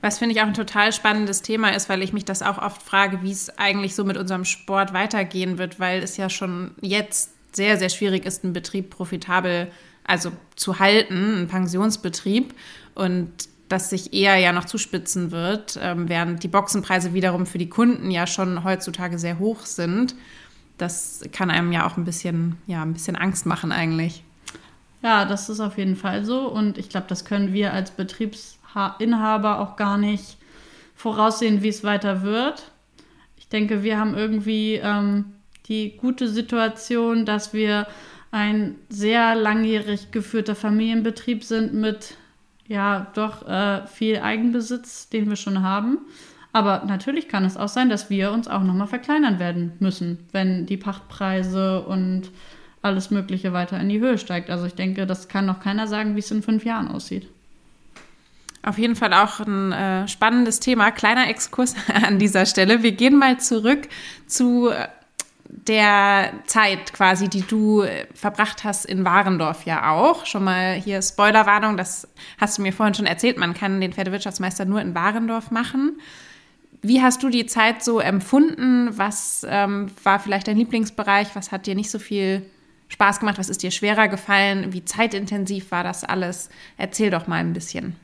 [0.00, 2.82] Was finde ich auch ein total spannendes Thema ist, weil ich mich das auch oft
[2.82, 7.30] frage, wie es eigentlich so mit unserem Sport weitergehen wird, weil es ja schon jetzt
[7.52, 9.70] sehr, sehr schwierig ist, einen Betrieb profitabel
[10.04, 12.54] also zu halten, einen Pensionsbetrieb
[12.94, 13.30] und
[13.68, 18.10] das sich eher ja noch zuspitzen wird, ähm, während die Boxenpreise wiederum für die Kunden
[18.10, 20.14] ja schon heutzutage sehr hoch sind.
[20.78, 24.22] Das kann einem ja auch ein bisschen, ja, ein bisschen Angst machen eigentlich.
[25.02, 28.57] Ja, das ist auf jeden Fall so und ich glaube, das können wir als Betriebs
[28.98, 30.36] Inhaber auch gar nicht
[30.94, 32.70] voraussehen, wie es weiter wird.
[33.36, 35.32] Ich denke, wir haben irgendwie ähm,
[35.66, 37.86] die gute Situation, dass wir
[38.30, 42.16] ein sehr langjährig geführter Familienbetrieb sind mit
[42.66, 45.98] ja doch äh, viel Eigenbesitz, den wir schon haben.
[46.52, 50.66] Aber natürlich kann es auch sein, dass wir uns auch nochmal verkleinern werden müssen, wenn
[50.66, 52.30] die Pachtpreise und
[52.82, 54.50] alles Mögliche weiter in die Höhe steigt.
[54.50, 57.28] Also ich denke, das kann noch keiner sagen, wie es in fünf Jahren aussieht.
[58.68, 60.90] Auf jeden Fall auch ein äh, spannendes Thema.
[60.90, 61.74] Kleiner Exkurs
[62.06, 62.82] an dieser Stelle.
[62.82, 63.88] Wir gehen mal zurück
[64.26, 64.70] zu
[65.48, 70.26] der Zeit quasi, die du äh, verbracht hast in Warendorf ja auch.
[70.26, 74.66] Schon mal hier Spoilerwarnung, das hast du mir vorhin schon erzählt, man kann den Pferdewirtschaftsmeister
[74.66, 75.98] nur in Warendorf machen.
[76.82, 78.90] Wie hast du die Zeit so empfunden?
[78.98, 81.28] Was ähm, war vielleicht dein Lieblingsbereich?
[81.32, 82.42] Was hat dir nicht so viel
[82.88, 83.38] Spaß gemacht?
[83.38, 84.74] Was ist dir schwerer gefallen?
[84.74, 86.50] Wie zeitintensiv war das alles?
[86.76, 87.96] Erzähl doch mal ein bisschen.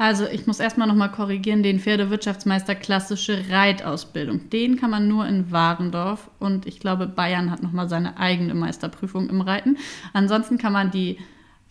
[0.00, 4.48] Also ich muss erstmal nochmal korrigieren, den Pferdewirtschaftsmeister klassische Reitausbildung.
[4.48, 9.28] Den kann man nur in Warendorf und ich glaube, Bayern hat nochmal seine eigene Meisterprüfung
[9.28, 9.76] im Reiten.
[10.14, 11.18] Ansonsten kann man die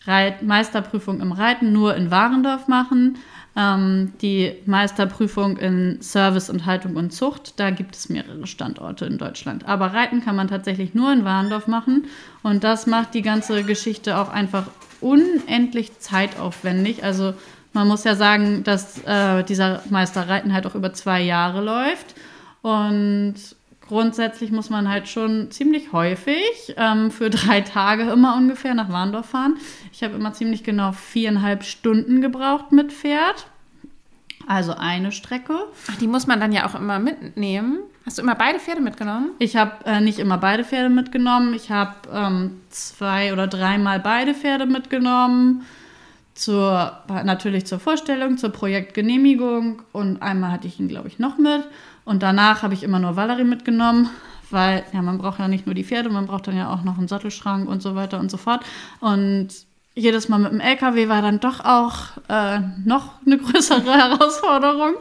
[0.04, 3.18] Reit Meisterprüfung im Reiten nur in Warendorf machen.
[3.56, 9.18] Ähm, die Meisterprüfung in Service und Haltung und Zucht, da gibt es mehrere Standorte in
[9.18, 9.66] Deutschland.
[9.66, 12.06] Aber Reiten kann man tatsächlich nur in Warendorf machen
[12.44, 14.68] und das macht die ganze Geschichte auch einfach
[15.00, 17.02] unendlich zeitaufwendig.
[17.02, 17.34] Also
[17.72, 22.14] man muss ja sagen, dass äh, dieser Meisterreiten halt auch über zwei Jahre läuft.
[22.62, 23.34] Und
[23.80, 29.30] grundsätzlich muss man halt schon ziemlich häufig ähm, für drei Tage immer ungefähr nach Warndorf
[29.30, 29.56] fahren.
[29.92, 33.46] Ich habe immer ziemlich genau viereinhalb Stunden gebraucht mit Pferd.
[34.46, 35.54] Also eine Strecke.
[35.88, 37.78] Ach, die muss man dann ja auch immer mitnehmen.
[38.04, 39.30] Hast du immer beide Pferde mitgenommen?
[39.38, 41.54] Ich habe äh, nicht immer beide Pferde mitgenommen.
[41.54, 45.64] Ich habe ähm, zwei oder dreimal beide Pferde mitgenommen
[46.40, 46.92] zur,
[47.24, 51.64] natürlich zur Vorstellung, zur Projektgenehmigung und einmal hatte ich ihn, glaube ich, noch mit.
[52.06, 54.08] Und danach habe ich immer nur Valerie mitgenommen,
[54.50, 56.96] weil ja, man braucht ja nicht nur die Pferde, man braucht dann ja auch noch
[56.96, 58.64] einen Sattelschrank und so weiter und so fort.
[59.00, 59.48] Und
[59.94, 64.94] jedes Mal mit dem LKW war dann doch auch äh, noch eine größere Herausforderung.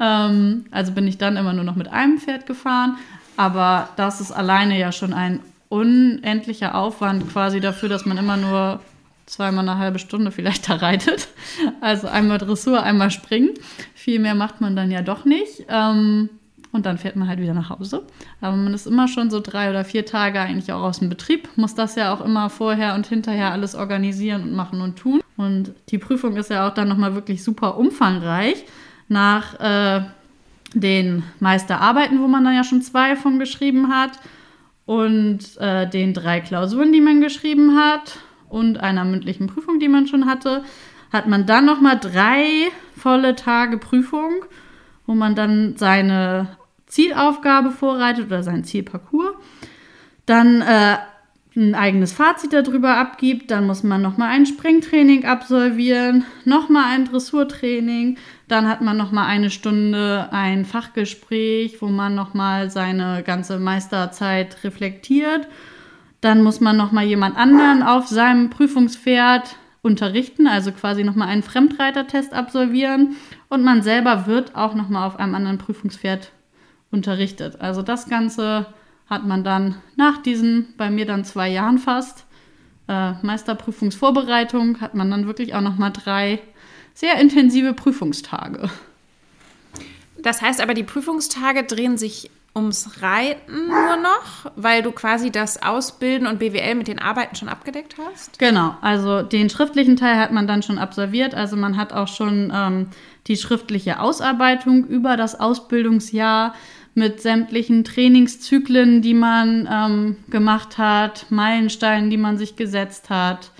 [0.00, 2.96] Ähm, also bin ich dann immer nur noch mit einem Pferd gefahren.
[3.36, 8.80] Aber das ist alleine ja schon ein unendlicher Aufwand quasi dafür, dass man immer nur
[9.26, 11.28] zweimal eine halbe Stunde vielleicht da reitet.
[11.80, 13.50] Also einmal Dressur, einmal Springen.
[13.94, 15.66] Viel mehr macht man dann ja doch nicht.
[15.68, 16.30] Ähm,
[16.72, 18.04] und dann fährt man halt wieder nach Hause.
[18.40, 21.48] Aber man ist immer schon so drei oder vier Tage eigentlich auch aus dem Betrieb,
[21.56, 25.22] muss das ja auch immer vorher und hinterher alles organisieren und machen und tun.
[25.36, 28.64] Und die Prüfung ist ja auch dann nochmal wirklich super umfangreich.
[29.08, 30.04] Nach äh,
[30.74, 34.18] den Meisterarbeiten, wo man dann ja schon zwei von geschrieben hat,
[34.86, 38.18] und äh, den drei Klausuren, die man geschrieben hat,
[38.56, 40.64] und einer mündlichen Prüfung, die man schon hatte,
[41.12, 44.44] hat man dann nochmal drei volle Tage Prüfung,
[45.06, 49.34] wo man dann seine Zielaufgabe vorreitet oder seinen Zielparcours,
[50.24, 50.96] dann äh,
[51.54, 58.18] ein eigenes Fazit darüber abgibt, dann muss man nochmal ein Springtraining absolvieren, nochmal ein Dressurtraining,
[58.48, 65.48] dann hat man nochmal eine Stunde ein Fachgespräch, wo man nochmal seine ganze Meisterzeit reflektiert.
[66.20, 72.32] Dann muss man nochmal jemand anderen auf seinem Prüfungspferd unterrichten, also quasi nochmal einen Fremdreitertest
[72.32, 73.16] absolvieren.
[73.48, 76.32] Und man selber wird auch nochmal auf einem anderen Prüfungspferd
[76.90, 77.60] unterrichtet.
[77.60, 78.66] Also das Ganze
[79.08, 82.26] hat man dann nach diesen, bei mir dann zwei Jahren fast,
[82.88, 86.40] äh, Meisterprüfungsvorbereitung, hat man dann wirklich auch nochmal drei
[86.94, 88.70] sehr intensive Prüfungstage.
[90.18, 95.62] Das heißt aber, die Prüfungstage drehen sich ums Reiten nur noch, weil du quasi das
[95.62, 98.38] Ausbilden und BWL mit den Arbeiten schon abgedeckt hast?
[98.38, 101.34] Genau, also den schriftlichen Teil hat man dann schon absolviert.
[101.34, 102.88] Also man hat auch schon ähm,
[103.26, 106.54] die schriftliche Ausarbeitung über das Ausbildungsjahr
[106.94, 113.50] mit sämtlichen Trainingszyklen, die man ähm, gemacht hat, Meilensteinen, die man sich gesetzt hat.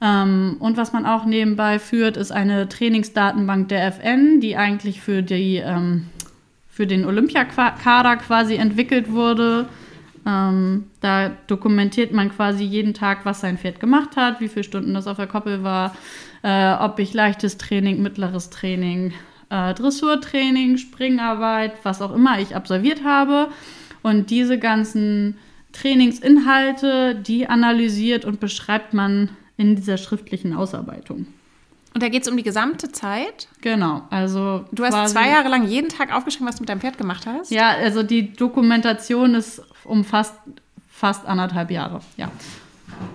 [0.00, 5.22] Ähm, und was man auch nebenbei führt, ist eine Trainingsdatenbank der FN, die eigentlich für,
[5.22, 6.08] die, ähm,
[6.76, 9.66] für den Olympiakader quasi entwickelt wurde.
[10.26, 14.92] Ähm, da dokumentiert man quasi jeden Tag, was sein Pferd gemacht hat, wie viele Stunden
[14.92, 15.96] das auf der Koppel war,
[16.42, 19.14] äh, ob ich leichtes Training, mittleres Training,
[19.48, 23.48] äh, Dressurtraining, Springarbeit, was auch immer ich absolviert habe.
[24.02, 25.38] Und diese ganzen
[25.72, 31.26] Trainingsinhalte, die analysiert und beschreibt man in dieser schriftlichen Ausarbeitung.
[31.96, 33.48] Und da geht es um die gesamte Zeit?
[33.62, 34.66] Genau, also.
[34.70, 37.50] Du hast zwei Jahre lang jeden Tag aufgeschrieben, was du mit deinem Pferd gemacht hast?
[37.50, 40.34] Ja, also die Dokumentation ist umfasst
[40.90, 42.30] fast anderthalb Jahre, ja.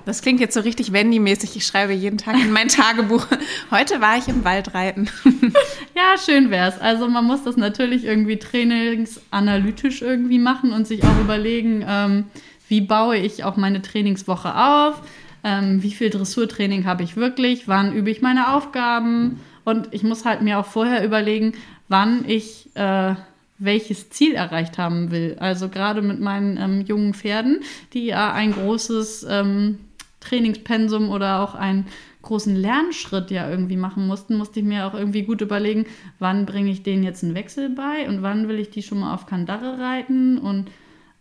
[0.07, 1.55] Das klingt jetzt so richtig Wendy-mäßig.
[1.55, 3.27] Ich schreibe jeden Tag in mein Tagebuch.
[3.69, 5.07] Heute war ich im Wald reiten.
[5.95, 6.81] ja, schön wär's.
[6.81, 12.25] Also man muss das natürlich irgendwie trainingsanalytisch irgendwie machen und sich auch überlegen, ähm,
[12.67, 15.03] wie baue ich auch meine Trainingswoche auf
[15.43, 19.39] ähm, wie viel Dressurtraining habe ich wirklich, wann übe ich meine Aufgaben?
[19.63, 21.53] Und ich muss halt mir auch vorher überlegen,
[21.87, 23.15] wann ich äh,
[23.61, 25.37] welches Ziel erreicht haben will.
[25.39, 27.61] Also gerade mit meinen ähm, jungen Pferden,
[27.93, 29.77] die ja ein großes ähm,
[30.19, 31.85] Trainingspensum oder auch einen
[32.23, 35.85] großen Lernschritt ja irgendwie machen mussten, musste ich mir auch irgendwie gut überlegen,
[36.17, 39.13] wann bringe ich denen jetzt einen Wechsel bei und wann will ich die schon mal
[39.13, 40.39] auf Kandare reiten?
[40.39, 40.69] Und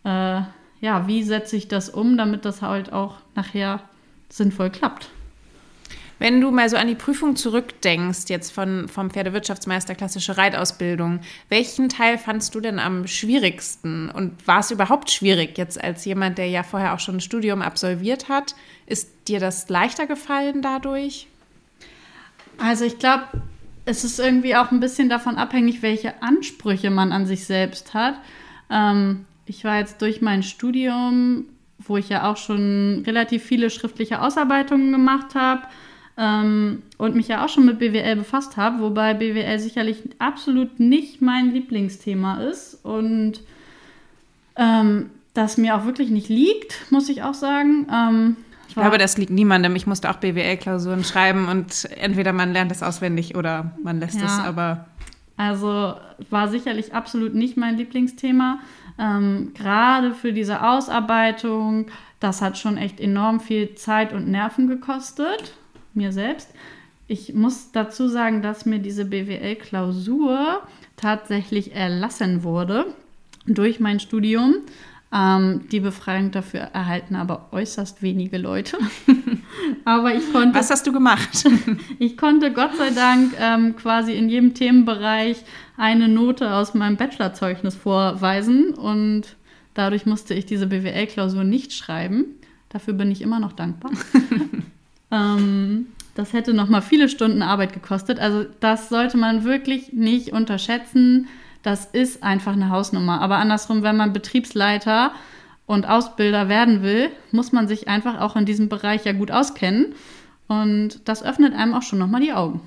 [0.03, 0.41] äh,
[0.81, 3.81] ja, wie setze ich das um, damit das halt auch nachher
[4.31, 5.09] sinnvoll klappt.
[6.21, 11.89] Wenn du mal so an die Prüfung zurückdenkst, jetzt von, vom Pferdewirtschaftsmeister klassische Reitausbildung, welchen
[11.89, 14.11] Teil fandst du denn am schwierigsten?
[14.11, 17.63] Und war es überhaupt schwierig, jetzt als jemand, der ja vorher auch schon ein Studium
[17.63, 18.53] absolviert hat?
[18.85, 21.25] Ist dir das leichter gefallen dadurch?
[22.59, 23.23] Also ich glaube,
[23.85, 28.13] es ist irgendwie auch ein bisschen davon abhängig, welche Ansprüche man an sich selbst hat.
[28.69, 31.45] Ähm, ich war jetzt durch mein Studium
[31.91, 35.63] wo ich ja auch schon relativ viele schriftliche Ausarbeitungen gemacht habe
[36.17, 41.21] ähm, und mich ja auch schon mit BWL befasst habe, wobei BWL sicherlich absolut nicht
[41.21, 43.41] mein Lieblingsthema ist und
[44.55, 47.87] ähm, das mir auch wirklich nicht liegt, muss ich auch sagen.
[47.91, 48.37] Ähm,
[48.69, 49.75] ich glaube, das liegt niemandem.
[49.75, 54.25] Ich musste auch BWL-Klausuren schreiben und entweder man lernt es auswendig oder man lässt ja,
[54.25, 54.85] es, aber.
[55.35, 55.95] Also
[56.29, 58.59] war sicherlich absolut nicht mein Lieblingsthema.
[59.01, 61.87] Ähm, Gerade für diese Ausarbeitung,
[62.19, 65.53] das hat schon echt enorm viel Zeit und Nerven gekostet,
[65.95, 66.53] mir selbst.
[67.07, 70.61] Ich muss dazu sagen, dass mir diese BWL-Klausur
[70.95, 72.85] tatsächlich erlassen wurde
[73.47, 74.57] durch mein Studium.
[75.13, 78.77] Ähm, die Befreiung dafür erhalten aber äußerst wenige Leute.
[79.85, 80.57] aber ich konnte.
[80.57, 81.45] Was hast du gemacht?
[81.99, 85.43] ich konnte Gott sei Dank ähm, quasi in jedem Themenbereich
[85.75, 89.35] eine Note aus meinem Bachelorzeugnis vorweisen und
[89.73, 92.25] dadurch musste ich diese BWL-Klausur nicht schreiben.
[92.69, 93.91] Dafür bin ich immer noch dankbar.
[95.11, 98.19] Ähm, das hätte noch mal viele Stunden Arbeit gekostet.
[98.19, 101.27] Also das sollte man wirklich nicht unterschätzen.
[101.63, 103.21] Das ist einfach eine Hausnummer.
[103.21, 105.11] Aber andersrum, wenn man Betriebsleiter
[105.65, 109.93] und Ausbilder werden will, muss man sich einfach auch in diesem Bereich ja gut auskennen.
[110.47, 112.61] Und das öffnet einem auch schon noch mal die Augen.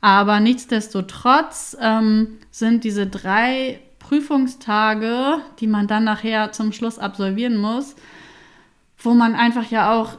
[0.00, 7.96] Aber nichtsdestotrotz ähm, sind diese drei Prüfungstage, die man dann nachher zum Schluss absolvieren muss,
[8.98, 10.18] wo man einfach ja auch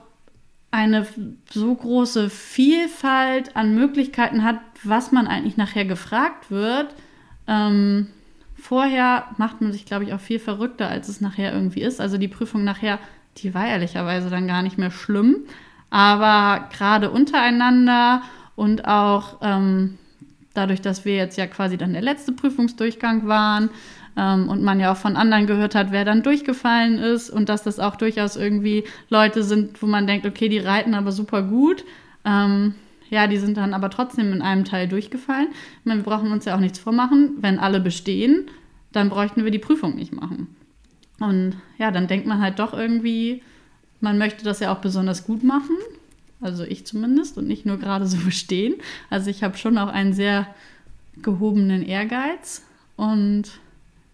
[0.76, 1.08] eine
[1.50, 6.94] so große Vielfalt an Möglichkeiten hat, was man eigentlich nachher gefragt wird.
[7.48, 8.08] Ähm,
[8.58, 12.02] vorher macht man sich, glaube ich, auch viel verrückter, als es nachher irgendwie ist.
[12.02, 13.00] Also die Prüfung nachher,
[13.38, 15.38] die war ehrlicherweise dann gar nicht mehr schlimm.
[15.90, 18.22] Aber gerade untereinander
[18.58, 19.98] und auch ähm,
[20.54, 23.70] dadurch, dass wir jetzt ja quasi dann der letzte Prüfungsdurchgang waren,
[24.18, 27.64] ähm, und man ja auch von anderen gehört hat, wer dann durchgefallen ist und dass
[27.64, 31.84] das auch durchaus irgendwie Leute sind, wo man denkt, okay, die reiten aber super gut.
[32.24, 32.76] Ähm,
[33.10, 35.50] ja, die sind dann aber trotzdem in einem Teil durchgefallen.
[35.52, 37.38] Ich meine, wir brauchen uns ja auch nichts vormachen.
[37.40, 38.48] Wenn alle bestehen,
[38.92, 40.56] dann bräuchten wir die Prüfung nicht machen.
[41.20, 43.44] Und ja, dann denkt man halt doch irgendwie,
[44.02, 45.76] man möchte das ja auch besonders gut machen.
[46.42, 48.76] Also ich zumindest und nicht nur gerade so bestehen.
[49.10, 50.48] Also ich habe schon auch einen sehr
[51.22, 52.64] gehobenen Ehrgeiz
[52.98, 53.60] und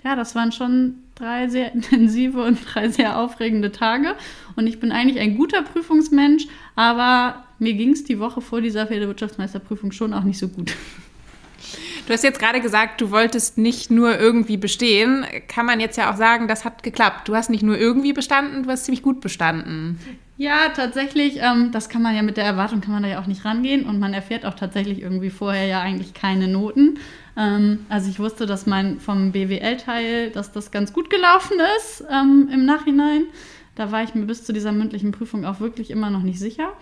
[0.03, 4.15] ja, das waren schon drei sehr intensive und drei sehr aufregende Tage.
[4.55, 8.89] Und ich bin eigentlich ein guter Prüfungsmensch, aber mir ging es die Woche vor dieser
[8.89, 10.73] Wirtschaftsmeisterprüfung schon auch nicht so gut.
[12.07, 15.25] Du hast jetzt gerade gesagt, du wolltest nicht nur irgendwie bestehen.
[15.47, 17.27] Kann man jetzt ja auch sagen, das hat geklappt.
[17.27, 19.99] Du hast nicht nur irgendwie bestanden, du hast ziemlich gut bestanden.
[20.37, 21.37] Ja, tatsächlich.
[21.39, 23.85] Ähm, das kann man ja mit der Erwartung, kann man da ja auch nicht rangehen.
[23.85, 26.97] Und man erfährt auch tatsächlich irgendwie vorher ja eigentlich keine Noten.
[27.37, 32.49] Ähm, also ich wusste, dass mein vom BWL-Teil, dass das ganz gut gelaufen ist ähm,
[32.51, 33.25] im Nachhinein.
[33.75, 36.73] Da war ich mir bis zu dieser mündlichen Prüfung auch wirklich immer noch nicht sicher.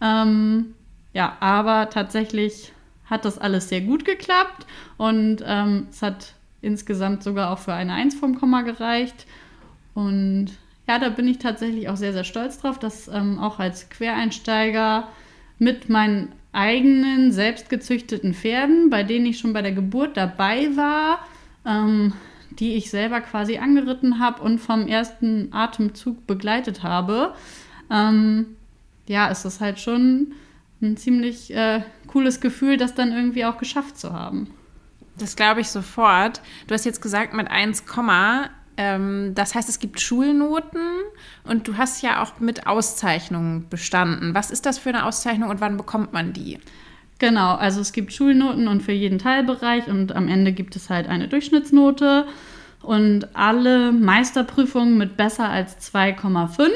[0.00, 0.74] Ähm,
[1.12, 2.72] ja, aber tatsächlich
[3.04, 7.92] hat das alles sehr gut geklappt und ähm, es hat insgesamt sogar auch für eine
[7.92, 9.26] Eins vom Komma gereicht.
[9.94, 10.52] Und
[10.88, 15.08] ja, da bin ich tatsächlich auch sehr, sehr stolz drauf, dass ähm, auch als Quereinsteiger
[15.58, 21.20] mit meinen eigenen selbstgezüchteten Pferden, bei denen ich schon bei der Geburt dabei war,
[21.66, 22.12] ähm,
[22.50, 27.34] die ich selber quasi angeritten habe und vom ersten Atemzug begleitet habe.
[27.90, 28.56] Ähm,
[29.06, 30.34] ja, ist das halt schon
[30.82, 34.50] ein ziemlich äh, cooles Gefühl, das dann irgendwie auch geschafft zu haben.
[35.16, 36.42] Das glaube ich sofort.
[36.66, 37.86] Du hast jetzt gesagt, mit 1,
[38.76, 40.80] ähm, das heißt, es gibt Schulnoten
[41.44, 44.34] und du hast ja auch mit Auszeichnungen bestanden.
[44.34, 46.58] Was ist das für eine Auszeichnung und wann bekommt man die?
[47.18, 51.08] Genau, also es gibt Schulnoten und für jeden Teilbereich und am Ende gibt es halt
[51.08, 52.26] eine Durchschnittsnote
[52.82, 56.70] und alle Meisterprüfungen mit besser als 2,5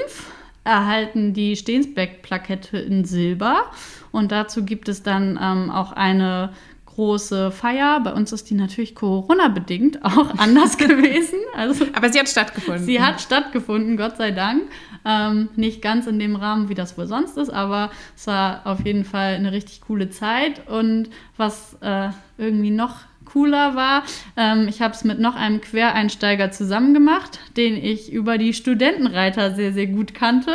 [0.63, 3.65] erhalten die Stehensbeck-Plakette in Silber
[4.13, 6.53] und dazu gibt es dann ähm, auch eine
[6.97, 8.01] große Feier.
[8.01, 11.39] Bei uns ist die natürlich Corona-bedingt auch anders gewesen.
[11.55, 12.85] Also, Aber sie hat stattgefunden.
[12.85, 14.63] Sie hat stattgefunden, Gott sei Dank.
[15.05, 18.85] Ähm, nicht ganz in dem Rahmen, wie das wohl sonst ist, aber es war auf
[18.85, 20.69] jeden Fall eine richtig coole Zeit.
[20.69, 24.03] Und was äh, irgendwie noch cooler war,
[24.37, 29.55] ähm, ich habe es mit noch einem Quereinsteiger zusammen gemacht, den ich über die Studentenreiter
[29.55, 30.53] sehr, sehr gut kannte.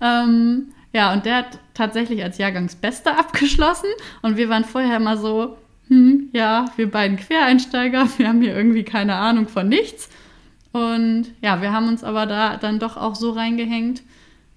[0.00, 3.88] Ähm, ja, und der hat tatsächlich als Jahrgangsbester abgeschlossen.
[4.20, 5.56] Und wir waren vorher immer so,
[5.92, 10.08] hm, ja, wir beiden Quereinsteiger, wir haben hier irgendwie keine Ahnung von nichts.
[10.72, 14.02] Und ja, wir haben uns aber da dann doch auch so reingehängt,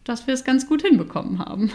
[0.06, 1.71] dass wir es ganz gut hinbekommen haben.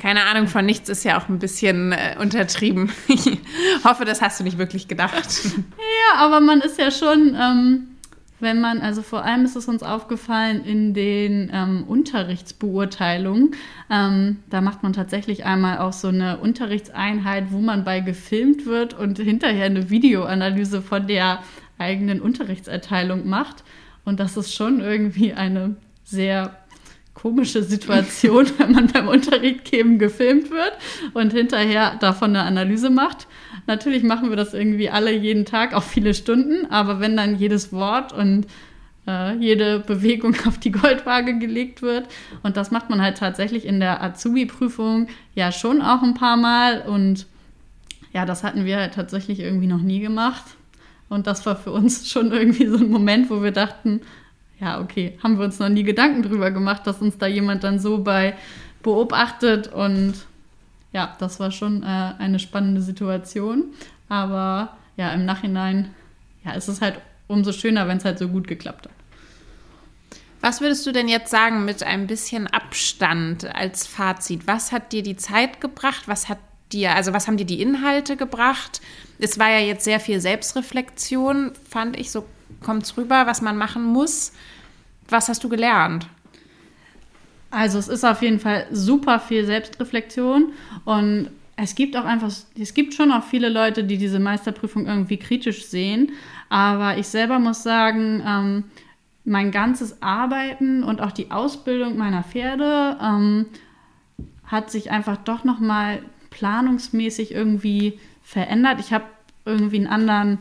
[0.00, 2.90] Keine Ahnung von nichts ist ja auch ein bisschen äh, untertrieben.
[3.08, 5.44] Ich hoffe, das hast du nicht wirklich gedacht.
[5.44, 7.88] Ja, aber man ist ja schon ähm,
[8.38, 13.54] wenn man, also vor allem ist es uns aufgefallen in den ähm, Unterrichtsbeurteilungen,
[13.90, 18.94] ähm, da macht man tatsächlich einmal auch so eine Unterrichtseinheit, wo man bei gefilmt wird
[18.94, 21.40] und hinterher eine Videoanalyse von der
[21.78, 23.64] eigenen Unterrichtserteilung macht.
[24.04, 26.56] Und das ist schon irgendwie eine sehr
[27.14, 30.72] komische Situation, wenn man beim Unterricht geben gefilmt wird
[31.14, 33.26] und hinterher davon eine Analyse macht.
[33.66, 37.72] Natürlich machen wir das irgendwie alle jeden Tag, auch viele Stunden, aber wenn dann jedes
[37.72, 38.46] Wort und
[39.06, 42.06] äh, jede Bewegung auf die Goldwaage gelegt wird
[42.42, 46.82] und das macht man halt tatsächlich in der Azubi-Prüfung ja schon auch ein paar Mal
[46.82, 47.26] und
[48.16, 50.44] ja, das hatten wir halt tatsächlich irgendwie noch nie gemacht.
[51.10, 54.00] Und das war für uns schon irgendwie so ein Moment, wo wir dachten,
[54.58, 57.78] ja, okay, haben wir uns noch nie Gedanken drüber gemacht, dass uns da jemand dann
[57.78, 58.34] so bei
[58.82, 60.14] beobachtet und
[60.96, 63.74] ja, das war schon äh, eine spannende Situation.
[64.08, 65.94] Aber ja, im Nachhinein,
[66.42, 68.92] ja, ist es halt umso schöner, wenn es halt so gut geklappt hat.
[70.40, 74.46] Was würdest du denn jetzt sagen mit ein bisschen Abstand als Fazit?
[74.46, 76.04] Was hat dir die Zeit gebracht?
[76.06, 76.38] Was hat
[76.72, 78.80] dir, also was haben dir die Inhalte gebracht?
[79.18, 82.24] Es war ja jetzt sehr viel Selbstreflexion, fand ich, so
[82.62, 84.32] kommt es rüber, was man machen muss.
[85.10, 86.08] Was hast du gelernt?
[87.56, 90.52] Also es ist auf jeden Fall super viel Selbstreflexion
[90.84, 92.30] und es gibt auch einfach,
[92.60, 96.12] es gibt schon auch viele Leute, die diese Meisterprüfung irgendwie kritisch sehen,
[96.50, 98.64] aber ich selber muss sagen, ähm,
[99.24, 103.46] mein ganzes Arbeiten und auch die Ausbildung meiner Pferde ähm,
[104.44, 108.80] hat sich einfach doch noch mal planungsmäßig irgendwie verändert.
[108.80, 109.06] Ich habe
[109.46, 110.40] irgendwie einen anderen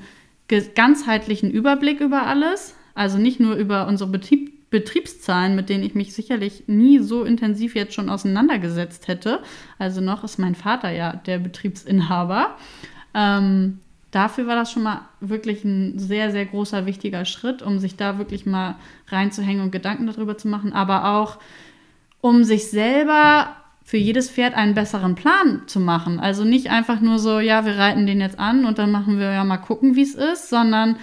[0.75, 6.13] ganzheitlichen Überblick über alles, also nicht nur über unsere Betrieb Betriebszahlen, mit denen ich mich
[6.13, 9.39] sicherlich nie so intensiv jetzt schon auseinandergesetzt hätte.
[9.79, 12.57] Also noch ist mein Vater ja der Betriebsinhaber.
[13.13, 13.79] Ähm,
[14.11, 18.17] dafür war das schon mal wirklich ein sehr, sehr großer, wichtiger Schritt, um sich da
[18.17, 18.75] wirklich mal
[19.07, 21.37] reinzuhängen und Gedanken darüber zu machen, aber auch
[22.19, 23.55] um sich selber
[23.85, 26.19] für jedes Pferd einen besseren Plan zu machen.
[26.19, 29.31] Also nicht einfach nur so, ja, wir reiten den jetzt an und dann machen wir
[29.31, 30.97] ja mal gucken, wie es ist, sondern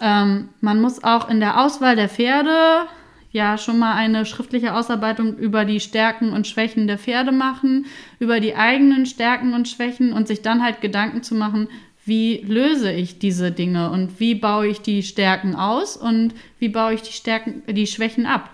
[0.00, 2.88] ähm, man muss auch in der Auswahl der Pferde
[3.36, 7.86] ja schon mal eine schriftliche Ausarbeitung über die Stärken und Schwächen der Pferde machen,
[8.18, 11.68] über die eigenen Stärken und Schwächen und sich dann halt Gedanken zu machen,
[12.04, 16.94] wie löse ich diese Dinge und wie baue ich die Stärken aus und wie baue
[16.94, 18.50] ich die Stärken, die Schwächen ab.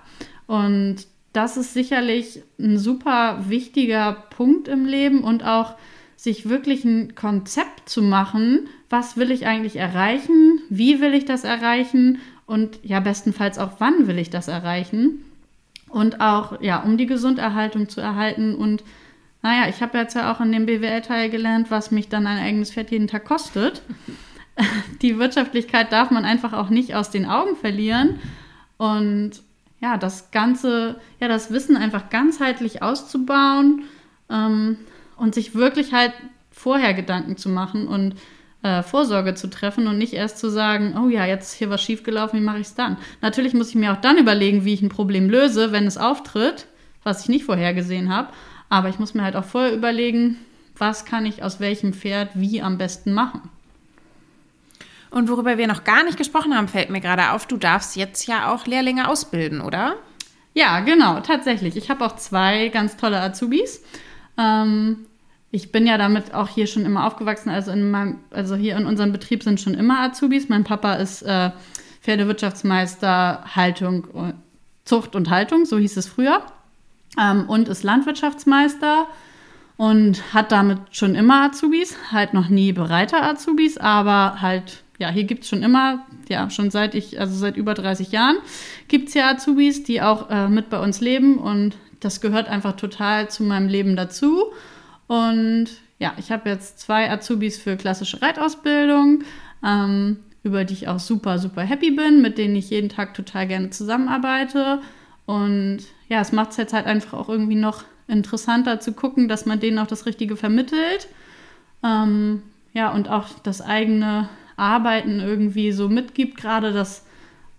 [0.47, 5.75] Und das ist sicherlich ein super wichtiger Punkt im Leben und auch
[6.17, 11.45] sich wirklich ein Konzept zu machen, was will ich eigentlich erreichen, wie will ich das
[11.45, 12.21] erreichen
[12.53, 15.25] und ja, bestenfalls auch wann will ich das erreichen?
[15.89, 18.55] Und auch ja, um die Gesunderhaltung zu erhalten.
[18.55, 18.85] Und
[19.41, 22.71] naja, ich habe jetzt ja auch in dem BWL-Teil gelernt, was mich dann ein eigenes
[22.71, 23.81] Pferd jeden Tag kostet.
[25.01, 28.19] Die Wirtschaftlichkeit darf man einfach auch nicht aus den Augen verlieren.
[28.77, 29.41] Und
[29.81, 33.85] ja, das Ganze, ja, das Wissen einfach ganzheitlich auszubauen
[34.29, 34.77] ähm,
[35.17, 36.13] und sich wirklich halt
[36.51, 37.89] vorher Gedanken zu machen.
[37.89, 38.15] Und
[38.63, 41.83] äh, Vorsorge zu treffen und nicht erst zu sagen, oh ja, jetzt ist hier was
[41.83, 42.97] schiefgelaufen, wie mache ich es dann?
[43.21, 46.67] Natürlich muss ich mir auch dann überlegen, wie ich ein Problem löse, wenn es auftritt,
[47.03, 48.29] was ich nicht vorhergesehen habe.
[48.69, 50.39] Aber ich muss mir halt auch vorher überlegen,
[50.77, 53.51] was kann ich aus welchem Pferd wie am besten machen.
[55.11, 58.27] Und worüber wir noch gar nicht gesprochen haben, fällt mir gerade auf, du darfst jetzt
[58.27, 59.97] ja auch Lehrlinge ausbilden, oder?
[60.55, 61.77] Ja, genau, tatsächlich.
[61.77, 63.83] Ich habe auch zwei ganz tolle Azubis.
[64.39, 65.07] Ähm,
[65.53, 67.51] ich bin ja damit auch hier schon immer aufgewachsen.
[67.51, 70.49] Also, in meinem, also hier in unserem Betrieb sind schon immer Azubis.
[70.49, 71.51] Mein Papa ist äh,
[72.01, 74.35] Pferdewirtschaftsmeister Haltung,
[74.85, 76.43] Zucht und Haltung, so hieß es früher.
[77.21, 79.07] Ähm, und ist Landwirtschaftsmeister
[79.77, 85.25] und hat damit schon immer Azubis, halt noch nie Bereiter Azubis, aber halt ja, hier
[85.25, 88.37] gibt es schon immer, ja, schon seit ich, also seit über 30 Jahren,
[88.87, 92.77] gibt es ja Azubis, die auch äh, mit bei uns leben und das gehört einfach
[92.77, 94.53] total zu meinem Leben dazu.
[95.07, 99.23] Und ja, ich habe jetzt zwei Azubis für klassische Reitausbildung,
[99.65, 103.47] ähm, über die ich auch super, super happy bin, mit denen ich jeden Tag total
[103.47, 104.81] gerne zusammenarbeite.
[105.27, 109.47] Und ja, es macht es jetzt halt einfach auch irgendwie noch interessanter zu gucken, dass
[109.47, 111.09] man denen auch das Richtige vermittelt.
[111.85, 112.43] Ähm,
[112.73, 117.05] ja, und auch das eigene Arbeiten irgendwie so mitgibt, gerade das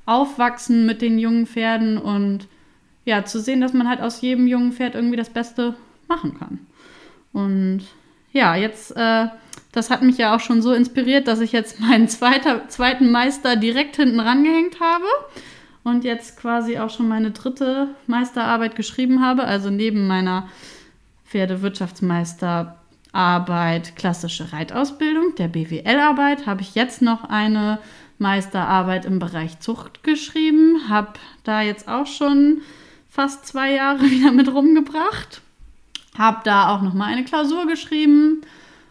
[0.05, 2.47] Aufwachsen mit den jungen Pferden und
[3.05, 5.75] ja, zu sehen, dass man halt aus jedem jungen Pferd irgendwie das Beste
[6.07, 6.59] machen kann.
[7.33, 7.81] Und
[8.31, 9.27] ja, jetzt, äh,
[9.71, 13.55] das hat mich ja auch schon so inspiriert, dass ich jetzt meinen zweiter, zweiten Meister
[13.55, 15.05] direkt hinten rangehängt habe
[15.83, 20.47] und jetzt quasi auch schon meine dritte Meisterarbeit geschrieben habe, also neben meiner
[21.25, 22.77] Pferdewirtschaftsmeister
[23.11, 27.79] Arbeit klassische Reitausbildung, der BWL-Arbeit, habe ich jetzt noch eine
[28.17, 31.13] Meisterarbeit im Bereich Zucht geschrieben, habe
[31.43, 32.61] da jetzt auch schon
[33.09, 35.41] fast zwei Jahre wieder mit rumgebracht,
[36.17, 38.41] habe da auch noch mal eine Klausur geschrieben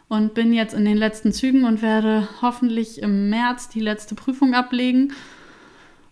[0.08, 4.54] und bin jetzt in den letzten Zügen und werde hoffentlich im März die letzte Prüfung
[4.54, 5.12] ablegen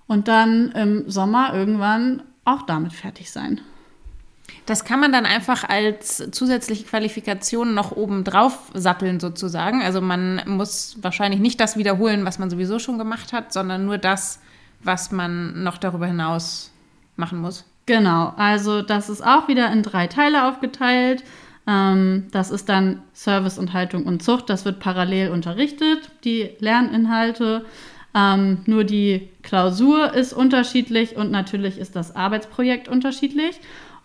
[0.07, 3.61] und dann im Sommer irgendwann auch damit fertig sein.
[4.67, 9.83] Das kann man dann einfach als zusätzliche Qualifikation noch oben drauf satteln sozusagen.
[9.83, 13.99] Also man muss wahrscheinlich nicht das wiederholen, was man sowieso schon gemacht hat, sondern nur
[13.99, 14.41] das,
[14.83, 16.73] was man noch darüber hinaus
[17.17, 17.65] machen muss.
[17.91, 21.24] Genau, also das ist auch wieder in drei Teile aufgeteilt.
[21.66, 24.49] Ähm, das ist dann Service und Haltung und Zucht.
[24.49, 27.64] Das wird parallel unterrichtet, die Lerninhalte.
[28.14, 33.59] Ähm, nur die Klausur ist unterschiedlich und natürlich ist das Arbeitsprojekt unterschiedlich.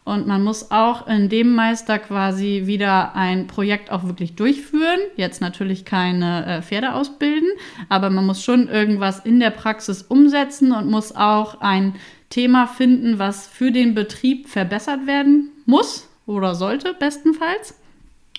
[0.03, 4.99] Und man muss auch in dem Meister quasi wieder ein Projekt auch wirklich durchführen.
[5.15, 7.49] Jetzt natürlich keine äh, Pferde ausbilden,
[7.89, 11.93] aber man muss schon irgendwas in der Praxis umsetzen und muss auch ein
[12.29, 17.79] Thema finden, was für den Betrieb verbessert werden muss oder sollte, bestenfalls.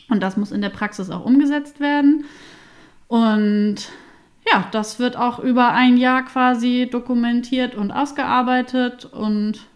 [0.08, 2.24] Und das muss in der Praxis auch umgesetzt werden.
[3.08, 3.76] Und
[4.50, 9.66] ja, das wird auch über ein Jahr quasi dokumentiert und ausgearbeitet und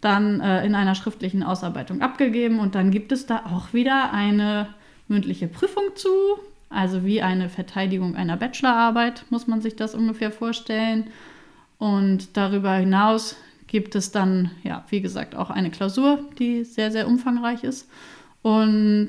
[0.00, 4.68] dann äh, in einer schriftlichen Ausarbeitung abgegeben und dann gibt es da auch wieder eine
[5.08, 6.08] mündliche Prüfung zu,
[6.70, 11.08] also wie eine Verteidigung einer Bachelorarbeit, muss man sich das ungefähr vorstellen.
[11.80, 17.08] Und darüber hinaus gibt es dann, ja, wie gesagt, auch eine Klausur, die sehr, sehr
[17.08, 17.88] umfangreich ist.
[18.42, 19.08] Und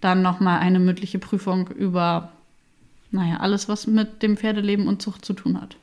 [0.00, 2.30] dann nochmal eine mündliche Prüfung über,
[3.10, 5.76] naja, alles, was mit dem Pferdeleben und Zucht zu tun hat.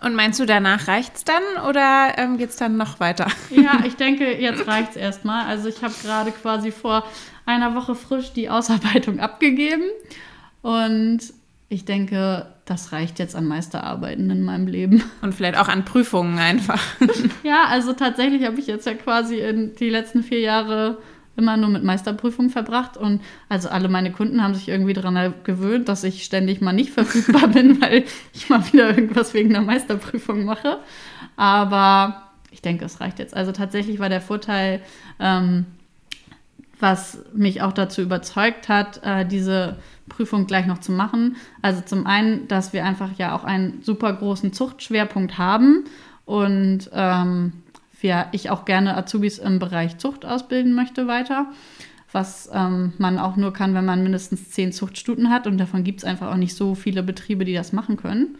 [0.00, 3.26] Und meinst du, danach reicht es dann oder ähm, geht es dann noch weiter?
[3.50, 5.44] Ja, ich denke, jetzt reicht es erstmal.
[5.44, 7.04] Also ich habe gerade quasi vor
[7.44, 9.84] einer Woche frisch die Ausarbeitung abgegeben.
[10.62, 11.20] Und
[11.74, 15.02] ich denke, das reicht jetzt an Meisterarbeiten in meinem Leben.
[15.22, 16.80] Und vielleicht auch an Prüfungen einfach.
[17.42, 20.98] ja, also tatsächlich habe ich jetzt ja quasi in die letzten vier Jahre
[21.36, 25.88] immer nur mit Meisterprüfung verbracht und also alle meine Kunden haben sich irgendwie daran gewöhnt,
[25.88, 30.44] dass ich ständig mal nicht verfügbar bin, weil ich mal wieder irgendwas wegen der Meisterprüfung
[30.44, 30.78] mache.
[31.34, 33.34] Aber ich denke, es reicht jetzt.
[33.34, 34.80] Also tatsächlich war der Vorteil,
[35.18, 35.66] ähm,
[36.80, 39.76] was mich auch dazu überzeugt hat, äh, diese
[40.08, 41.36] Prüfung gleich noch zu machen.
[41.62, 45.84] Also zum einen, dass wir einfach ja auch einen super großen Zuchtschwerpunkt haben
[46.24, 47.52] und ähm,
[48.00, 51.46] wir, ich auch gerne Azubis im Bereich Zucht ausbilden möchte weiter,
[52.12, 56.00] was ähm, man auch nur kann, wenn man mindestens zehn Zuchtstuten hat und davon gibt
[56.00, 58.36] es einfach auch nicht so viele Betriebe, die das machen können.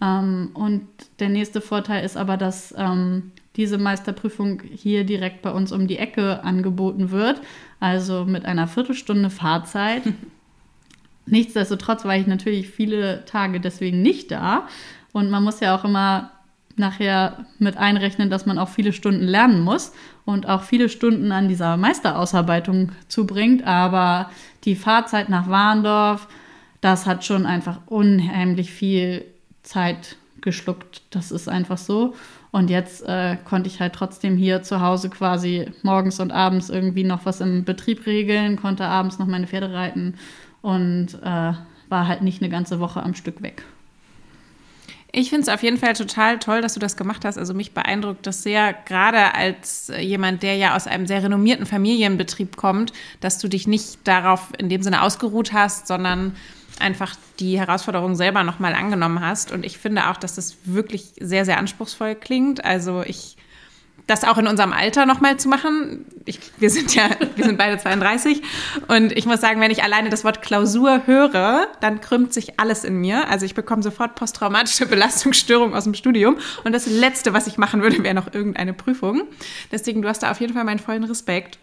[0.00, 0.86] Ähm, und
[1.20, 5.98] der nächste Vorteil ist aber, dass ähm, diese Meisterprüfung hier direkt bei uns um die
[5.98, 7.40] Ecke angeboten wird,
[7.80, 10.02] also mit einer Viertelstunde Fahrzeit.
[11.26, 14.66] Nichtsdestotrotz war ich natürlich viele Tage deswegen nicht da.
[15.12, 16.32] Und man muss ja auch immer
[16.76, 19.92] nachher mit einrechnen, dass man auch viele Stunden lernen muss
[20.24, 23.66] und auch viele Stunden an dieser Meisterausarbeitung zubringt.
[23.66, 24.30] Aber
[24.64, 26.28] die Fahrzeit nach Warndorf,
[26.80, 29.24] das hat schon einfach unheimlich viel
[29.62, 31.02] Zeit geschluckt.
[31.10, 32.14] Das ist einfach so.
[32.52, 37.02] Und jetzt äh, konnte ich halt trotzdem hier zu Hause quasi morgens und abends irgendwie
[37.02, 40.14] noch was im Betrieb regeln, konnte abends noch meine Pferde reiten
[40.60, 41.52] und äh,
[41.88, 43.64] war halt nicht eine ganze Woche am Stück weg.
[45.14, 47.36] Ich finde es auf jeden Fall total toll, dass du das gemacht hast.
[47.36, 52.56] Also mich beeindruckt das sehr, gerade als jemand, der ja aus einem sehr renommierten Familienbetrieb
[52.56, 56.34] kommt, dass du dich nicht darauf in dem Sinne ausgeruht hast, sondern
[56.82, 59.52] einfach die Herausforderung selber nochmal angenommen hast.
[59.52, 62.64] Und ich finde auch, dass das wirklich sehr, sehr anspruchsvoll klingt.
[62.64, 63.36] Also ich
[64.06, 66.04] das auch in unserem Alter nochmal zu machen.
[66.24, 68.42] Ich, wir sind ja, wir sind beide 32
[68.88, 72.84] und ich muss sagen, wenn ich alleine das Wort Klausur höre, dann krümmt sich alles
[72.84, 73.28] in mir.
[73.28, 77.82] Also ich bekomme sofort posttraumatische Belastungsstörung aus dem Studium und das Letzte, was ich machen
[77.82, 79.22] würde, wäre noch irgendeine Prüfung.
[79.70, 81.58] Deswegen, du hast da auf jeden Fall meinen vollen Respekt.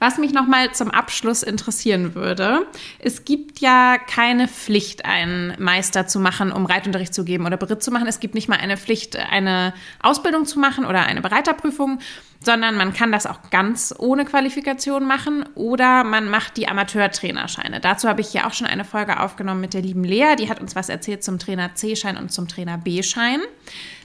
[0.00, 2.66] Was mich noch mal zum Abschluss interessieren würde,
[3.00, 7.82] es gibt ja keine Pflicht, einen Meister zu machen, um Reitunterricht zu geben oder Beritt
[7.82, 8.06] zu machen.
[8.06, 11.98] Es gibt nicht mal eine Pflicht, eine Ausbildung zu machen oder eine Bereiterprüfung,
[12.42, 17.80] sondern man kann das auch ganz ohne Qualifikation machen oder man macht die Amateurtrainerscheine.
[17.80, 20.62] Dazu habe ich ja auch schon eine Folge aufgenommen mit der lieben Lea, die hat
[20.62, 23.40] uns was erzählt zum Trainer C-Schein und zum Trainer B-Schein.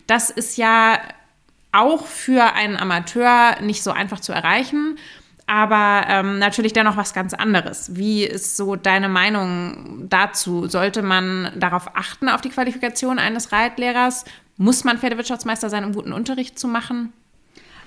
[0.08, 1.00] Das ist ja
[1.72, 4.98] auch für einen Amateur nicht so einfach zu erreichen
[5.48, 7.96] aber ähm, natürlich dennoch was ganz anderes.
[7.96, 10.68] Wie ist so deine Meinung dazu?
[10.68, 14.26] Sollte man darauf achten, auf die Qualifikation eines Reitlehrers?
[14.58, 17.14] Muss man Pferdewirtschaftsmeister sein, um guten Unterricht zu machen?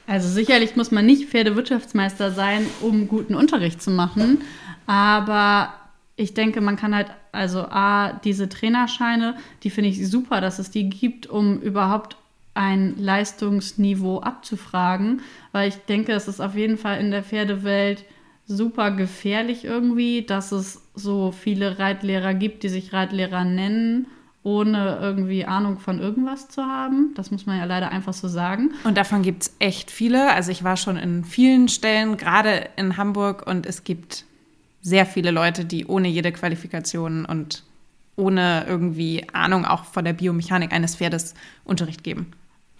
[0.06, 4.42] Also sicherlich muss man nicht Pferdewirtschaftsmeister sein, um guten Unterricht zu machen.
[4.86, 5.74] Aber
[6.16, 10.70] ich denke, man kann halt, also A, diese Trainerscheine, die finde ich super, dass es
[10.70, 12.16] die gibt, um überhaupt
[12.58, 15.20] ein Leistungsniveau abzufragen,
[15.52, 18.04] weil ich denke, es ist auf jeden Fall in der Pferdewelt
[18.46, 24.08] super gefährlich irgendwie, dass es so viele Reitlehrer gibt, die sich Reitlehrer nennen,
[24.42, 27.12] ohne irgendwie Ahnung von irgendwas zu haben.
[27.14, 28.72] Das muss man ja leider einfach so sagen.
[28.82, 30.32] Und davon gibt es echt viele.
[30.32, 34.24] Also ich war schon in vielen Stellen, gerade in Hamburg, und es gibt
[34.80, 37.62] sehr viele Leute, die ohne jede Qualifikation und
[38.16, 41.34] ohne irgendwie Ahnung auch von der Biomechanik eines Pferdes
[41.64, 42.32] Unterricht geben.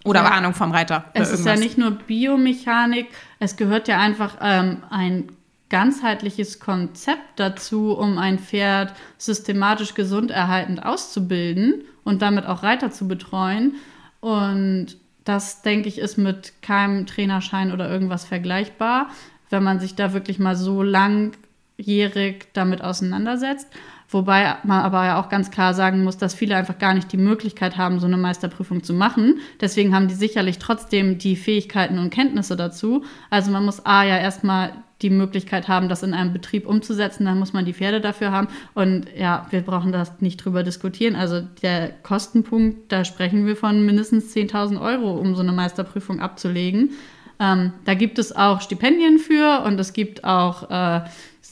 [0.05, 0.29] Oder ja.
[0.29, 1.05] Ahnung vom Reiter.
[1.13, 3.07] Es ist ja nicht nur Biomechanik,
[3.39, 5.29] es gehört ja einfach ähm, ein
[5.69, 13.07] ganzheitliches Konzept dazu, um ein Pferd systematisch gesund erhaltend auszubilden und damit auch Reiter zu
[13.07, 13.75] betreuen.
[14.19, 19.09] Und das, denke ich, ist mit keinem Trainerschein oder irgendwas vergleichbar,
[19.49, 23.67] wenn man sich da wirklich mal so langjährig damit auseinandersetzt.
[24.11, 27.17] Wobei man aber ja auch ganz klar sagen muss, dass viele einfach gar nicht die
[27.17, 29.39] Möglichkeit haben, so eine Meisterprüfung zu machen.
[29.61, 33.03] Deswegen haben die sicherlich trotzdem die Fähigkeiten und Kenntnisse dazu.
[33.29, 37.39] Also man muss A ja erstmal die Möglichkeit haben, das in einem Betrieb umzusetzen, dann
[37.39, 38.47] muss man die Pferde dafür haben.
[38.73, 41.15] Und ja, wir brauchen das nicht drüber diskutieren.
[41.15, 46.91] Also der Kostenpunkt, da sprechen wir von mindestens 10.000 Euro, um so eine Meisterprüfung abzulegen.
[47.39, 51.01] Ähm, da gibt es auch Stipendien für und es gibt auch äh,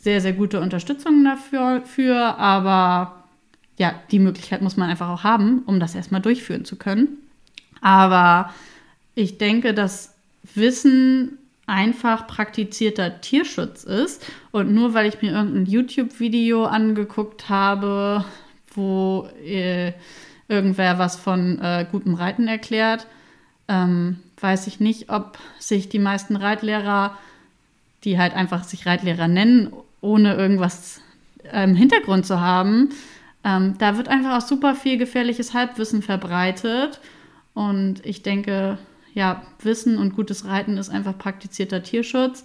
[0.07, 3.25] sehr, sehr gute Unterstützung dafür, für, aber
[3.77, 7.09] ja, die Möglichkeit muss man einfach auch haben, um das erstmal durchführen zu können.
[7.81, 8.53] Aber
[9.15, 10.15] ich denke, dass
[10.55, 14.25] Wissen einfach praktizierter Tierschutz ist.
[14.51, 18.23] Und nur weil ich mir irgendein YouTube-Video angeguckt habe,
[18.73, 19.91] wo äh,
[20.47, 23.07] irgendwer was von äh, gutem Reiten erklärt,
[23.67, 27.17] ähm, weiß ich nicht, ob sich die meisten Reitlehrer,
[28.05, 31.01] die halt einfach sich Reitlehrer nennen, ohne irgendwas
[31.51, 32.89] im Hintergrund zu haben,
[33.43, 36.99] ähm, da wird einfach auch super viel gefährliches Halbwissen verbreitet.
[37.53, 38.77] Und ich denke,
[39.13, 42.43] ja, Wissen und gutes Reiten ist einfach praktizierter Tierschutz.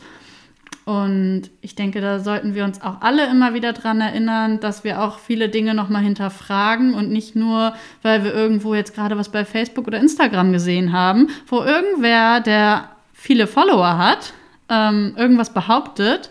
[0.85, 5.03] Und ich denke, da sollten wir uns auch alle immer wieder dran erinnern, dass wir
[5.03, 9.45] auch viele Dinge nochmal hinterfragen und nicht nur, weil wir irgendwo jetzt gerade was bei
[9.45, 14.33] Facebook oder Instagram gesehen haben, wo irgendwer, der viele Follower hat,
[14.69, 16.31] ähm, irgendwas behauptet.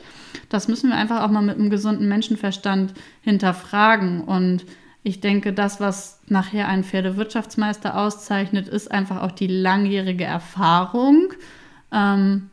[0.51, 4.21] Das müssen wir einfach auch mal mit einem gesunden Menschenverstand hinterfragen.
[4.21, 4.65] Und
[5.01, 11.33] ich denke, das, was nachher einen Pferdewirtschaftsmeister auszeichnet, ist einfach auch die langjährige Erfahrung.
[11.93, 12.49] Ähm,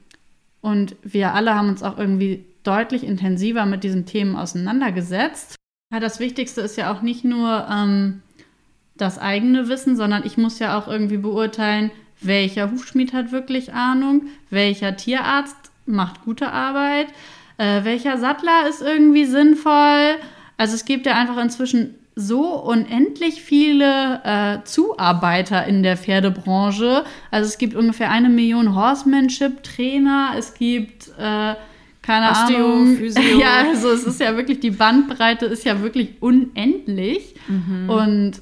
[0.60, 5.56] und wir alle haben uns auch irgendwie deutlich intensiver mit diesen Themen auseinandergesetzt.
[5.92, 8.22] Ja, das Wichtigste ist ja auch nicht nur ähm,
[8.96, 11.90] das eigene Wissen, sondern ich muss ja auch irgendwie beurteilen,
[12.20, 17.08] welcher Hufschmied hat wirklich Ahnung, welcher Tierarzt macht gute Arbeit,
[17.58, 20.16] äh, welcher Sattler ist irgendwie sinnvoll.
[20.56, 27.04] Also es gibt ja einfach inzwischen so unendlich viele äh, Zuarbeiter in der Pferdebranche.
[27.30, 31.54] Also es gibt ungefähr eine Million Horsemanship-Trainer, es gibt äh,
[32.02, 32.96] keine Osteo, Ahnung.
[32.96, 33.22] Physio.
[33.38, 37.34] Ja, also es ist ja wirklich, die Bandbreite ist ja wirklich unendlich.
[37.46, 37.90] Mhm.
[37.90, 38.32] Und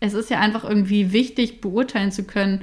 [0.00, 2.62] es ist ja einfach irgendwie wichtig, beurteilen zu können.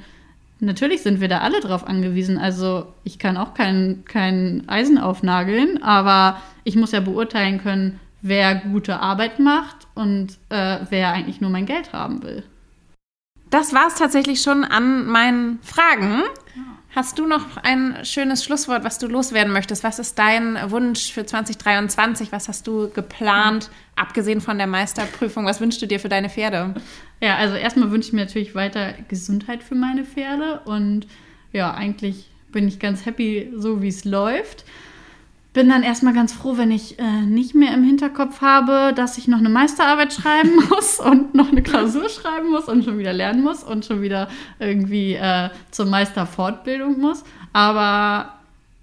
[0.63, 2.37] Natürlich sind wir da alle drauf angewiesen.
[2.37, 8.53] Also ich kann auch kein, kein Eisen aufnageln, aber ich muss ja beurteilen können, wer
[8.55, 12.43] gute Arbeit macht und äh, wer eigentlich nur mein Geld haben will.
[13.49, 16.21] Das war es tatsächlich schon an meinen Fragen.
[16.93, 19.81] Hast du noch ein schönes Schlusswort, was du loswerden möchtest?
[19.85, 22.33] Was ist dein Wunsch für 2023?
[22.33, 25.45] Was hast du geplant, abgesehen von der Meisterprüfung?
[25.45, 26.73] Was wünschst du dir für deine Pferde?
[27.21, 31.07] Ja, also erstmal wünsche ich mir natürlich weiter Gesundheit für meine Pferde und
[31.53, 34.65] ja, eigentlich bin ich ganz happy, so wie es läuft
[35.53, 39.27] bin dann erstmal ganz froh, wenn ich äh, nicht mehr im Hinterkopf habe, dass ich
[39.27, 43.43] noch eine Meisterarbeit schreiben muss und noch eine Klausur schreiben muss und schon wieder lernen
[43.43, 44.29] muss und schon wieder
[44.59, 47.23] irgendwie äh, zur Meisterfortbildung muss.
[47.51, 48.35] Aber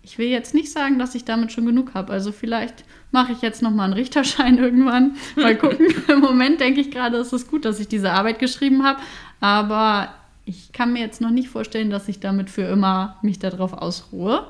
[0.03, 2.13] ich will jetzt nicht sagen, dass ich damit schon genug habe.
[2.13, 5.17] Also vielleicht mache ich jetzt noch mal einen Richterschein irgendwann.
[5.37, 5.87] Mal gucken.
[6.09, 9.01] Im Moment denke ich gerade, es ist gut, dass ich diese Arbeit geschrieben habe.
[9.41, 10.11] Aber
[10.45, 14.47] ich kann mir jetzt noch nicht vorstellen, dass ich damit für immer mich darauf ausruhe.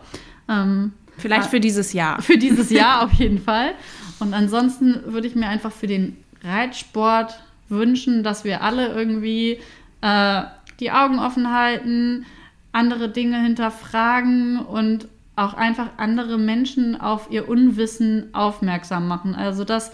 [0.49, 2.23] Ähm, Vielleicht für dieses Jahr.
[2.29, 3.73] Für dieses Jahr auf jeden Fall.
[4.19, 9.59] Und ansonsten würde ich mir einfach für den Reitsport wünschen, dass wir alle irgendwie
[10.01, 10.43] äh,
[10.81, 12.25] die Augen offen halten,
[12.73, 19.35] andere Dinge hinterfragen und auch einfach andere Menschen auf ihr Unwissen aufmerksam machen.
[19.35, 19.93] Also das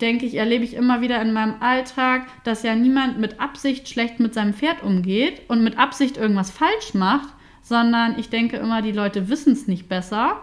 [0.00, 4.20] denke ich, erlebe ich immer wieder in meinem Alltag, dass ja niemand mit Absicht schlecht
[4.20, 7.28] mit seinem Pferd umgeht und mit Absicht irgendwas falsch macht,
[7.62, 10.40] sondern ich denke immer, die Leute wissen es nicht besser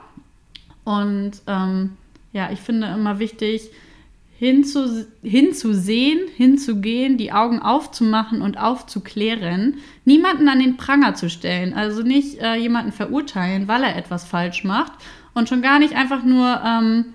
[0.84, 1.98] und ähm,
[2.34, 3.70] ja, ich finde immer wichtig,
[4.42, 12.02] hinzu, hinzusehen, hinzugehen, die Augen aufzumachen und aufzuklären, niemanden an den Pranger zu stellen, also
[12.02, 14.94] nicht äh, jemanden verurteilen, weil er etwas falsch macht
[15.36, 17.06] und schon gar nicht einfach nur ähm,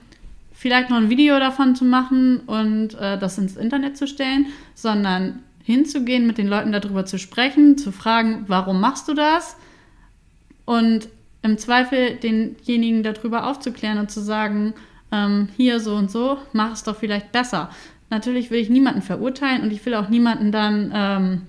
[0.53, 5.41] vielleicht noch ein Video davon zu machen und äh, das ins Internet zu stellen, sondern
[5.65, 9.57] hinzugehen, mit den Leuten darüber zu sprechen, zu fragen, warum machst du das?
[10.65, 11.09] Und
[11.47, 14.75] im Zweifel denjenigen darüber aufzuklären und zu sagen,
[15.13, 17.71] ähm, hier so und so, mach es doch vielleicht besser.
[18.11, 21.43] Natürlich will ich niemanden verurteilen und ich will auch niemanden dann, ähm,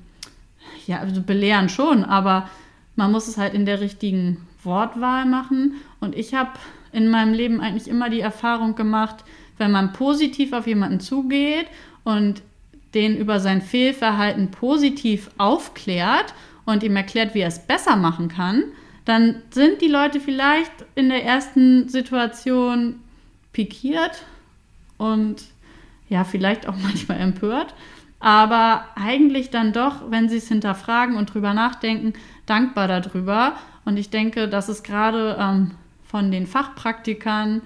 [0.85, 2.49] ja, also belehren schon, aber
[2.95, 5.75] man muss es halt in der richtigen Wortwahl machen.
[5.99, 6.51] Und ich habe
[6.91, 9.23] in meinem Leben eigentlich immer die Erfahrung gemacht,
[9.57, 11.67] wenn man positiv auf jemanden zugeht
[12.03, 12.41] und
[12.93, 16.33] den über sein Fehlverhalten positiv aufklärt
[16.65, 18.63] und ihm erklärt, wie er es besser machen kann,
[19.08, 22.99] dann sind die Leute vielleicht in der ersten Situation
[23.53, 24.24] pikiert
[24.97, 25.45] und
[26.10, 27.74] ja, vielleicht auch manchmal empört,
[28.20, 32.14] aber eigentlich dann doch, wenn sie es hinterfragen und drüber nachdenken,
[32.45, 33.53] dankbar darüber.
[33.86, 35.72] Und ich denke, das ist gerade ähm,
[36.03, 37.62] von den Fachpraktikern,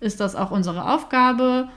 [0.00, 1.68] ist das auch unsere Aufgabe,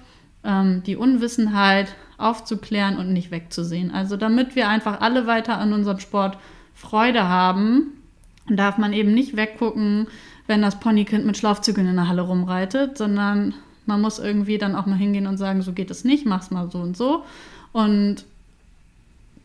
[0.43, 3.91] ähm, die Unwissenheit aufzuklären und nicht wegzusehen.
[3.91, 6.37] Also damit wir einfach alle weiter an unserem Sport
[6.73, 8.02] Freude haben,
[8.47, 10.07] darf man eben nicht weggucken,
[10.47, 13.53] wenn das Ponykind mit Schlafzügen in der Halle rumreitet, sondern
[13.85, 16.69] man muss irgendwie dann auch mal hingehen und sagen, so geht es nicht, mach's mal
[16.69, 17.23] so und so.
[17.71, 18.25] Und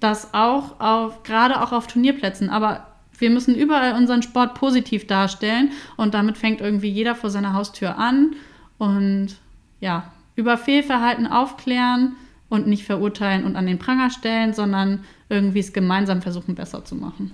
[0.00, 2.50] das auch auf, gerade auch auf Turnierplätzen.
[2.50, 2.86] Aber
[3.18, 7.98] wir müssen überall unseren Sport positiv darstellen und damit fängt irgendwie jeder vor seiner Haustür
[7.98, 8.34] an
[8.78, 9.36] und
[9.80, 12.14] ja, über Fehlverhalten aufklären
[12.48, 16.94] und nicht verurteilen und an den Pranger stellen, sondern irgendwie es gemeinsam versuchen, besser zu
[16.94, 17.32] machen.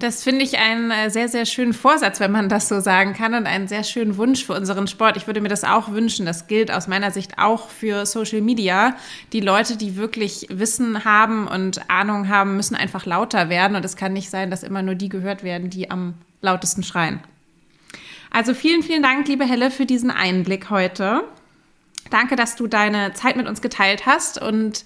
[0.00, 3.34] Das finde ich einen äh, sehr, sehr schönen Vorsatz, wenn man das so sagen kann
[3.34, 5.18] und einen sehr schönen Wunsch für unseren Sport.
[5.18, 6.24] Ich würde mir das auch wünschen.
[6.24, 8.96] Das gilt aus meiner Sicht auch für Social Media.
[9.34, 13.76] Die Leute, die wirklich Wissen haben und Ahnung haben, müssen einfach lauter werden.
[13.76, 17.20] Und es kann nicht sein, dass immer nur die gehört werden, die am lautesten schreien.
[18.30, 21.24] Also vielen, vielen Dank, liebe Helle, für diesen Einblick heute.
[22.08, 24.82] Danke, dass du deine Zeit mit uns geteilt hast und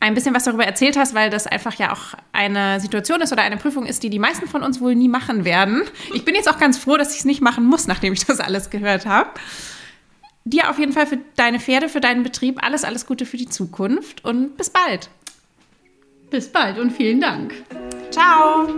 [0.00, 3.42] ein bisschen was darüber erzählt hast, weil das einfach ja auch eine Situation ist oder
[3.42, 5.82] eine Prüfung ist, die die meisten von uns wohl nie machen werden.
[6.12, 8.40] Ich bin jetzt auch ganz froh, dass ich es nicht machen muss, nachdem ich das
[8.40, 9.30] alles gehört habe.
[10.44, 13.48] Dir auf jeden Fall für deine Pferde, für deinen Betrieb alles, alles Gute für die
[13.48, 15.08] Zukunft und bis bald.
[16.30, 17.54] Bis bald und vielen Dank.
[18.10, 18.68] Ciao.